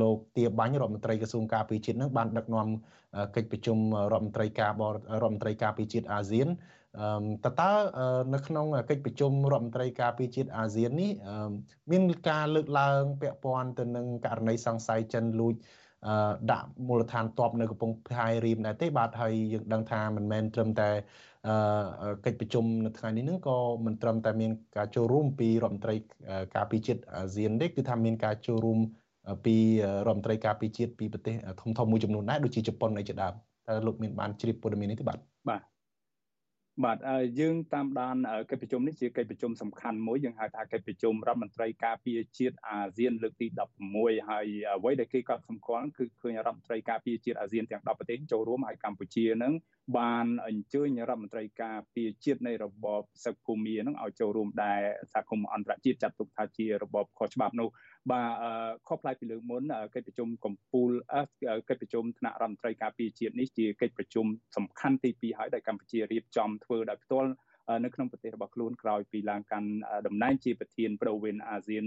[0.00, 2.68] លោកទាបាញ់រដ្ឋមន្ត្រីក្រសួងការពារជាតិហ្នឹងបានដឹកនាំ
[3.36, 3.78] កិច្ចប្រជុំ
[4.12, 4.92] រដ្ឋមន្ត្រីការបរ
[5.22, 6.48] រដ្ឋមន្ត្រីការពារជាតិអាស៊ាន
[7.44, 7.70] តើតើ
[8.34, 11.10] នៅក្នុងកិច្ចប្រជុំរដ្ឋមន្ត្រីការពារជាតិអាស៊ាននេះ
[11.90, 15.54] មានការលើកឡើងពាក់ព័ន្ធទៅនឹងករណីសង្ស័យចិនលួច
[16.52, 20.90] ដាក់មូលដ្ឋានទ័ពនៅកំពង់ផែរៀមដែរទេបាទហើយយើងដឹងថាមិនមែនត្រឹមតែ
[22.26, 25.94] កិច្ចប្រជុំនៅថ្ងៃនេះនឹងក៏មិនត្រឹមតែមានការចូលរួមពីរដ្ឋមន្ត្រី
[26.56, 28.78] ការពារជាតិអាស៊ានទេគឺថាមានការចូលរួម
[29.44, 29.56] ពី
[30.06, 33.34] រដ្ឋមន្ត្រីការពារជាតិពីប្រទេសធំធំមួយចំនួនដែរដូចជាជប៉ុនអីជាដើម
[33.68, 35.18] តើលោកមានបានជ្រាបព័ត៌មាននេះទេបាទ
[35.48, 35.60] បាទ
[36.84, 36.98] បាទ
[37.40, 38.16] យើងតាមដាន
[38.50, 43.46] កិច្ចប្រជុំនេះជាកិច្ចប្រជុំសំខាន់មួយយើងហៅថាកិច្ចប្រជុំរដ្ឋមន្ត្រីការពារជាតិអាស៊ានលើកទី
[43.88, 49.52] 16ហើយអ្វីដែលគេកត់សម្គាល់គឺឃើញរដ្ឋមន្ត្រីការពារជាតិអាស៊ានទាំង10ប្រទេសចូលរួមហើយកម្ពុជានឹង
[49.98, 54.80] បានអញ្ជើញរដ្ឋមន្ត្រីការពារជាតិនៃរបបសឹកភូមានឹងឲ្យចូលរួមដែរ
[55.12, 57.68] សហគមន៍អន្តរជាតិចាត់ទុកថាជារបបខុសច្បាប់នោះ
[58.10, 58.28] បាទ
[58.88, 59.62] ខុសប្លែកពីលើកមុន
[59.94, 64.26] កិច្ចប្រជុំកម្ពុជាកិច្ចប្រជុំថ្នាក់រដ្ឋមន្ត្រីការពារជាតិនេះជាកិច្ចប្រជុំ
[64.56, 67.30] សំខាន់ទី2ហើយដែលកម្ពុជារៀបចំធ្វើដោយផ្ទាល់
[67.84, 69.68] នៅក្នុងប្រទេសរបស់ខ្លួនក្រោយពីឡើងកាន់
[70.06, 71.84] តំណែងជាប្រធានប្រវិនអាស៊ាន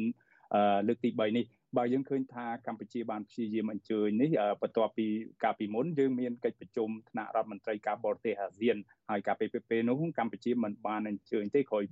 [0.88, 1.46] លើកទី3នេះ
[1.78, 5.08] បើយើងឃើញថាកម្ពុជាបានព្យាយាមអញ្ជើញនេះបន្ទាប់ពី
[5.44, 8.78] កាលពីមុនយើងមានកិច្ចប្រជុំថ្នាក់រដ្ឋមន្ត្រីការបរទេសអាស៊ាន
[9.10, 11.84] ហើយកាលពីពេលនោះកម្ពុជាមិនបានអញ្ជើញទេក្រោយ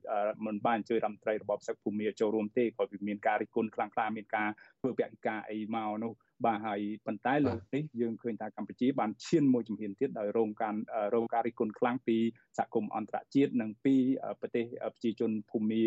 [0.46, 4.50] មិនបានអញ្ជើញរដ្ឋមន្ត្រីរបបសឹកភូមិចូលរួមទេក្រោយពីមានការរិះគន់ខ្លាំងក្លាមានការ
[4.80, 6.14] ធ្វើពហិការអីមកនោះ
[6.46, 10.74] បាទហើយប៉ុន្តែលើកនេះយើងឃើញថាកម្ពុជាបានឈានមួយជំហានទៀតដោយរងការ
[11.16, 12.18] រងការរិះគន់ខ្លាំងពី
[12.58, 13.96] សហគមន៍អន្តរជាតិនិងពី
[14.42, 15.84] ប្រទេសប្រជាជនភូមា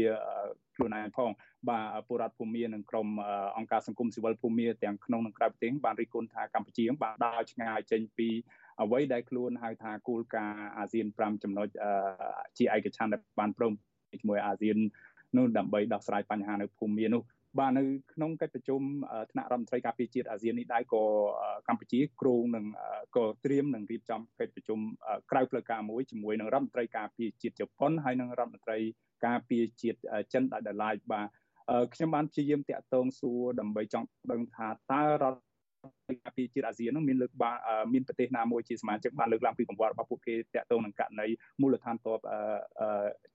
[0.74, 1.30] ខ្លួនឯងផង
[1.68, 3.08] បាទពលរដ្ឋភូមានិងក្រុម
[3.56, 8.28] អង្គការសង្គមស៊ីវិលភូមាទាំងក្នុងនិងក្រៅប្រទេសបានរិះគន់ថាកម្ពុជាបានដើរឆ្ងាយចេញពី
[8.82, 11.68] អ្វីដែលខ្លួនហៅថាគោលការណ៍អាស៊ាន5ចំណុច
[12.58, 13.72] ជាឯកច្ឆន្ទដែលបានព្រម
[14.12, 14.76] ជាមួយអាស៊ាន
[15.36, 17.22] នោះដើម្បីដោះស្រាយបញ្ហានៅភូមានោះ
[17.58, 18.80] បាទនៅក្នុងកិច្ចប្រជុំ
[19.32, 21.02] ថ្នាក់រដ្ឋមន្ត្រីការពារជាតិអាស៊ាននេះដែរក៏
[21.68, 22.64] កម្ពុជាគ្រោងនឹង
[23.16, 24.78] ក៏ត្រៀមនឹងរៀបចំកិច្ចប្រជុំ
[25.30, 28.78] ក្រៅផ្លូវការមួយជាមួយនឹងរដ្ឋមន្ត្រីការពារជាតិជប៉ុនហើយនិងរដ្ឋមន្ត្រី
[29.26, 29.98] ការពារជាតិ
[30.32, 31.26] ចិនដែលដល់ឡាយបាទ
[31.94, 37.56] ខ្ញុំបានព្យាយាមតាក់ទងសួរដើម្បីចង់ដឹងថាតើរដ្ឋការពារជាតិអាស៊ាននឹងមានលើកបាន
[37.92, 41.26] មានប្រទេសណាមួយជាសមាជិកបានលើកឡើងពីកង្វល់របស់ពួកគេតាក់ទងនឹងករណី
[41.60, 42.18] មូលដ្ឋានទ័ព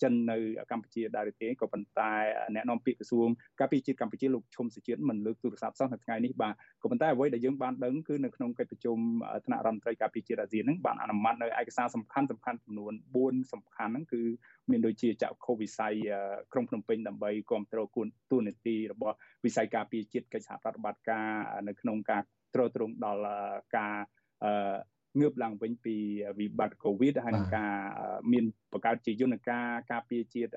[0.01, 0.37] ចិននៅ
[0.71, 2.11] កម្ពុជាដែរទេក៏ប៉ុន្តែ
[2.55, 8.97] អ្នកនាំពាក្យក្រសួងការពារជាតិកម្ពុជាលោកឈុំសុជាតិមិនលើកទូរស័ព្ទសោះនៅថ្ងៃនេះបាទក៏ប៉ុន្តែអ្វីដែលយើងបានដឹងគឺនៅក្នុងកិច្ចប្រជុំ
[9.45, 14.21] ថ្នាក់រដ្ឋមន្ត្រីការពារជាតិអាស៊ាននឹងបានអនុម័តនៅឯកសារសំខាន់សំខាន់ចំនួន4សំខាន់ហ្នឹងគឺ
[14.71, 15.93] មានដូចជាចៅខុសវិស័យ
[16.53, 19.15] ក្រុងភ្នំពេញដើម្បីគ្រប់គ្រងគួនទូនាទីរបស់
[19.45, 21.27] វិស័យការពារជាតិកិច្ចសហប្រតិបត្តិការ
[21.67, 22.21] នៅក្នុងការ
[22.53, 23.21] ទ្រទ្រង់ដល់
[23.77, 23.95] ការ
[25.19, 25.95] ងើបឡើងវិញពី
[26.39, 27.73] វិបត្តិកូវីដហើយនឹងការ
[28.31, 30.51] មានបង្កើតជាយន្តការការពារជាតិ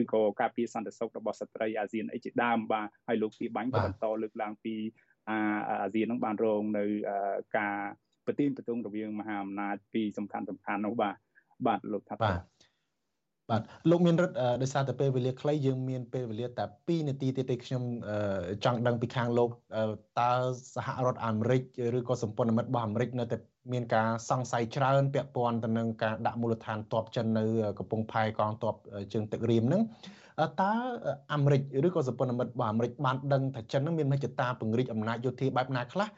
[0.00, 4.74] ឬក៏ការពារសន្តិសុខរបស់ស្ត្រីអាស៊ានអីជាដើមបាទហើយលោកទីបាញ់ក៏បន្តលើកឡើងពី
[5.28, 6.84] អាស៊ាននឹងបានរងនៅ
[7.58, 7.76] ការ
[8.26, 11.16] ប្រទីនប្រទងរវាងមហាអំណាចពីសំខាន់សំខាន់នោះបាទ
[11.66, 12.38] បាទលោកថាបាទ
[13.50, 17.82] បាទលោកមានរិទ្ធដោយសារតែពេលវេលាខ្លីយើងមានពេលវេលាតែ2នាទីទៀតទេខ្ញុំ
[18.64, 19.50] ចង់ដឹងពីខាងលោក
[20.20, 20.32] តើ
[20.74, 21.62] សហរដ្ឋអាមេរិក
[21.98, 23.36] ឬក៏សម្ព័ន្ធមិត្តរបស់អាមេរិកនៅតែ
[23.72, 27.44] មានការសង្ស័យច្រើនពាក់ព័ន្ធទៅនឹងការដាក់មូលដ្ឋានទ័ពចិននៅ
[27.78, 28.74] កំពង់ផែកងទ័ព
[29.12, 29.82] ជើងទឹករៀមហ្នឹង
[30.60, 30.72] តើ
[31.32, 36.08] អាមេរិកឬក៏សម្ព័ន្ធមិត្តរបស់អាមេរិកបានដឹងថាចិននឹងមានមហិច្ឆតាពង្រីកអំណាចយោធាបែបណាខ្លះ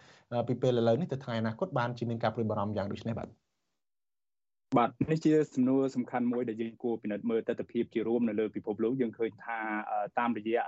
[0.49, 3.46] ពីពេលឥឡូវនេះទៅថ្ងៃអនាគតបានជាមានការព្រួយបារម្ភយ៉ាងដូចនេះបាទ
[4.75, 9.59] បាទនេះជាសំណួរសំខាន់មួយដែលយើងគួរពិនិត្យមើលទស្សនវិជ្ជាជារួមនៅលើពិភពលោកយើងឃើញថា
[10.19, 10.63] តាមរយៈ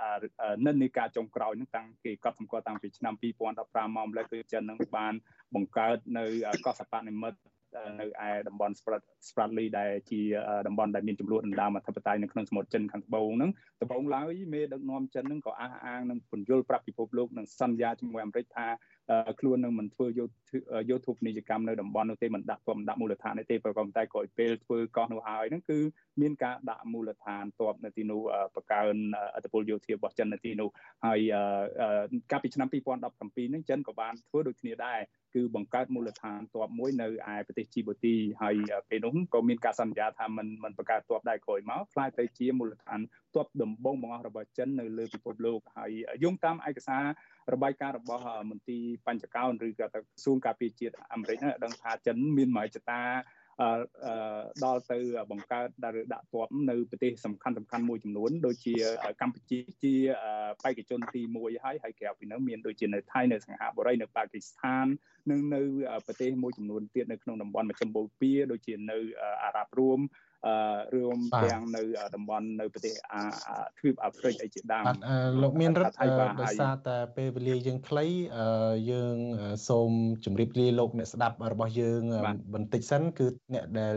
[0.65, 5.13] និន្នាការចុងក្រោយហ្នឹងតាំងគេកត់សម្គាល់តាំងពីឆ្នាំ2015មកម្លេះគឺចិននឹងបាន
[5.55, 6.23] បង្កើតនៅ
[6.65, 7.39] កោះសបនិមិត្ត
[7.99, 8.73] នៅឯតំបន់
[9.27, 10.21] Spratly ដែលជា
[10.67, 13.51] តំបន់ដែលមានចំនួនដណ្ដើមអធិបតេយ្យនៅក្នុងសមុទ្រចិនខាងត្បូងហ្នឹង
[13.83, 18.67] ត្បូងឡើយមេដឹកនាំចិនហ្នឹងក៏អះអាងនឹងពន្យល់ប្រាប់ពិភពលោកនឹងសន្យាជាមួយអាមេរិកថា
[19.39, 20.05] ខ្លួននឹងមិនធ្វើ
[20.89, 25.79] យោធុបនីយកម្មនៅតំបន់នោះទេមិនដាក់ទ័ពមិនដាក់មូលដ្ឋាននេះទេប៉ុន្តែក្រោយពេលធ្វើកោះនោះហើយហ្នឹងគឺ
[26.21, 28.21] មានការដាក់មូលដ្ឋានទ័ពនៅទីនោះ
[28.55, 28.95] បង្កើន
[29.35, 30.69] អធិបុលយោធារបស់ចិននៅទីនោះ
[31.05, 31.19] ហើយ
[32.31, 34.99] កាលពីឆ្នាំ2017ហ្នឹងចិនក៏បានធ្វើដូចគ្នាដែរ
[35.35, 38.55] គឺបង្កើតមូលដ្ឋានទ័ពមួយនៅឯប្រទេសជីបូទីហើយ
[38.89, 42.99] ពេលនោះក៏មានការសន្យាថាមិនមិនបង្កើតទ័ពដែរក្រោយមកខ្លាចទៅជាមូលដ្ឋាន
[43.35, 45.91] ទ័ពដំបងបង្អស់របស់ចិននៅលើពិភពលោកហើយ
[46.23, 47.03] យោងតាមឯកសារ
[47.53, 53.01] របាយការណ៍របស់មន្ត្រីបញ្ចកោនឬក៏ក្រសួងការពារជាតិអាមេរិកដឹងថាចិនមានមហិច្ឆតា
[54.63, 54.99] ដល់ទៅ
[55.31, 55.67] បង្កើត
[55.99, 58.75] ឬដាក់ទ័ពនៅប្រទេសសំខាន់សំខាន់មួយចំនួនដូចជា
[59.21, 59.93] កម្ពុជាជា
[60.63, 64.85] បេក្ខជនទី1ហើយហើយក្រៅពីនោះមានដូចជានៅថៃនៅសិង្ហបុរីនៅប៉ាគីស្ថាន
[65.31, 65.61] និងនៅ
[66.05, 68.97] ប្រទេសមួយចំនួនទៀតនៅក្នុងតំបន់មជ្ឈិមបូព៌ាដូចជានៅ
[69.43, 70.28] អារ៉ាប់រួមអឺ
[70.95, 71.81] រួមទាំងនៅ
[72.15, 73.23] តំបន់នៅប្រទេសអា
[73.77, 74.97] ទ្វីបអាហ្វ្រិកអីជាដើមបាទ
[75.41, 75.95] លោកមានរដ្ឋ
[76.41, 78.05] ដោយសារតែពេលវេលាយើងខ្លី
[78.91, 79.17] យើង
[79.69, 79.91] សូម
[80.25, 82.01] ជម្រាបលាលោកអ្នកស្ដាប់របស់យើង
[82.53, 83.95] បន្តិចសិនគឺអ្នកដែល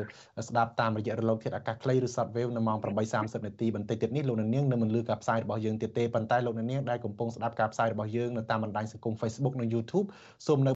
[0.48, 2.78] ស្ដាប់តាមរយៈរលកធាតុអាកាសខ្លីឬ Shortwave នៅម៉ោង
[3.12, 10.06] 8:30នាទីបន្តិចទៀតនេះលោកនាងនៅមិនលឺការផ្សាយរបស់យើងទៀតទេប៉ុន្តែលោកនាងដែលកំពុងស្ដាប់ការផ្សាយរបស់យើងនៅតាមបណ្ដាញសង្គម Facebook និង YouTube
[10.46, 10.70] សូមនៅ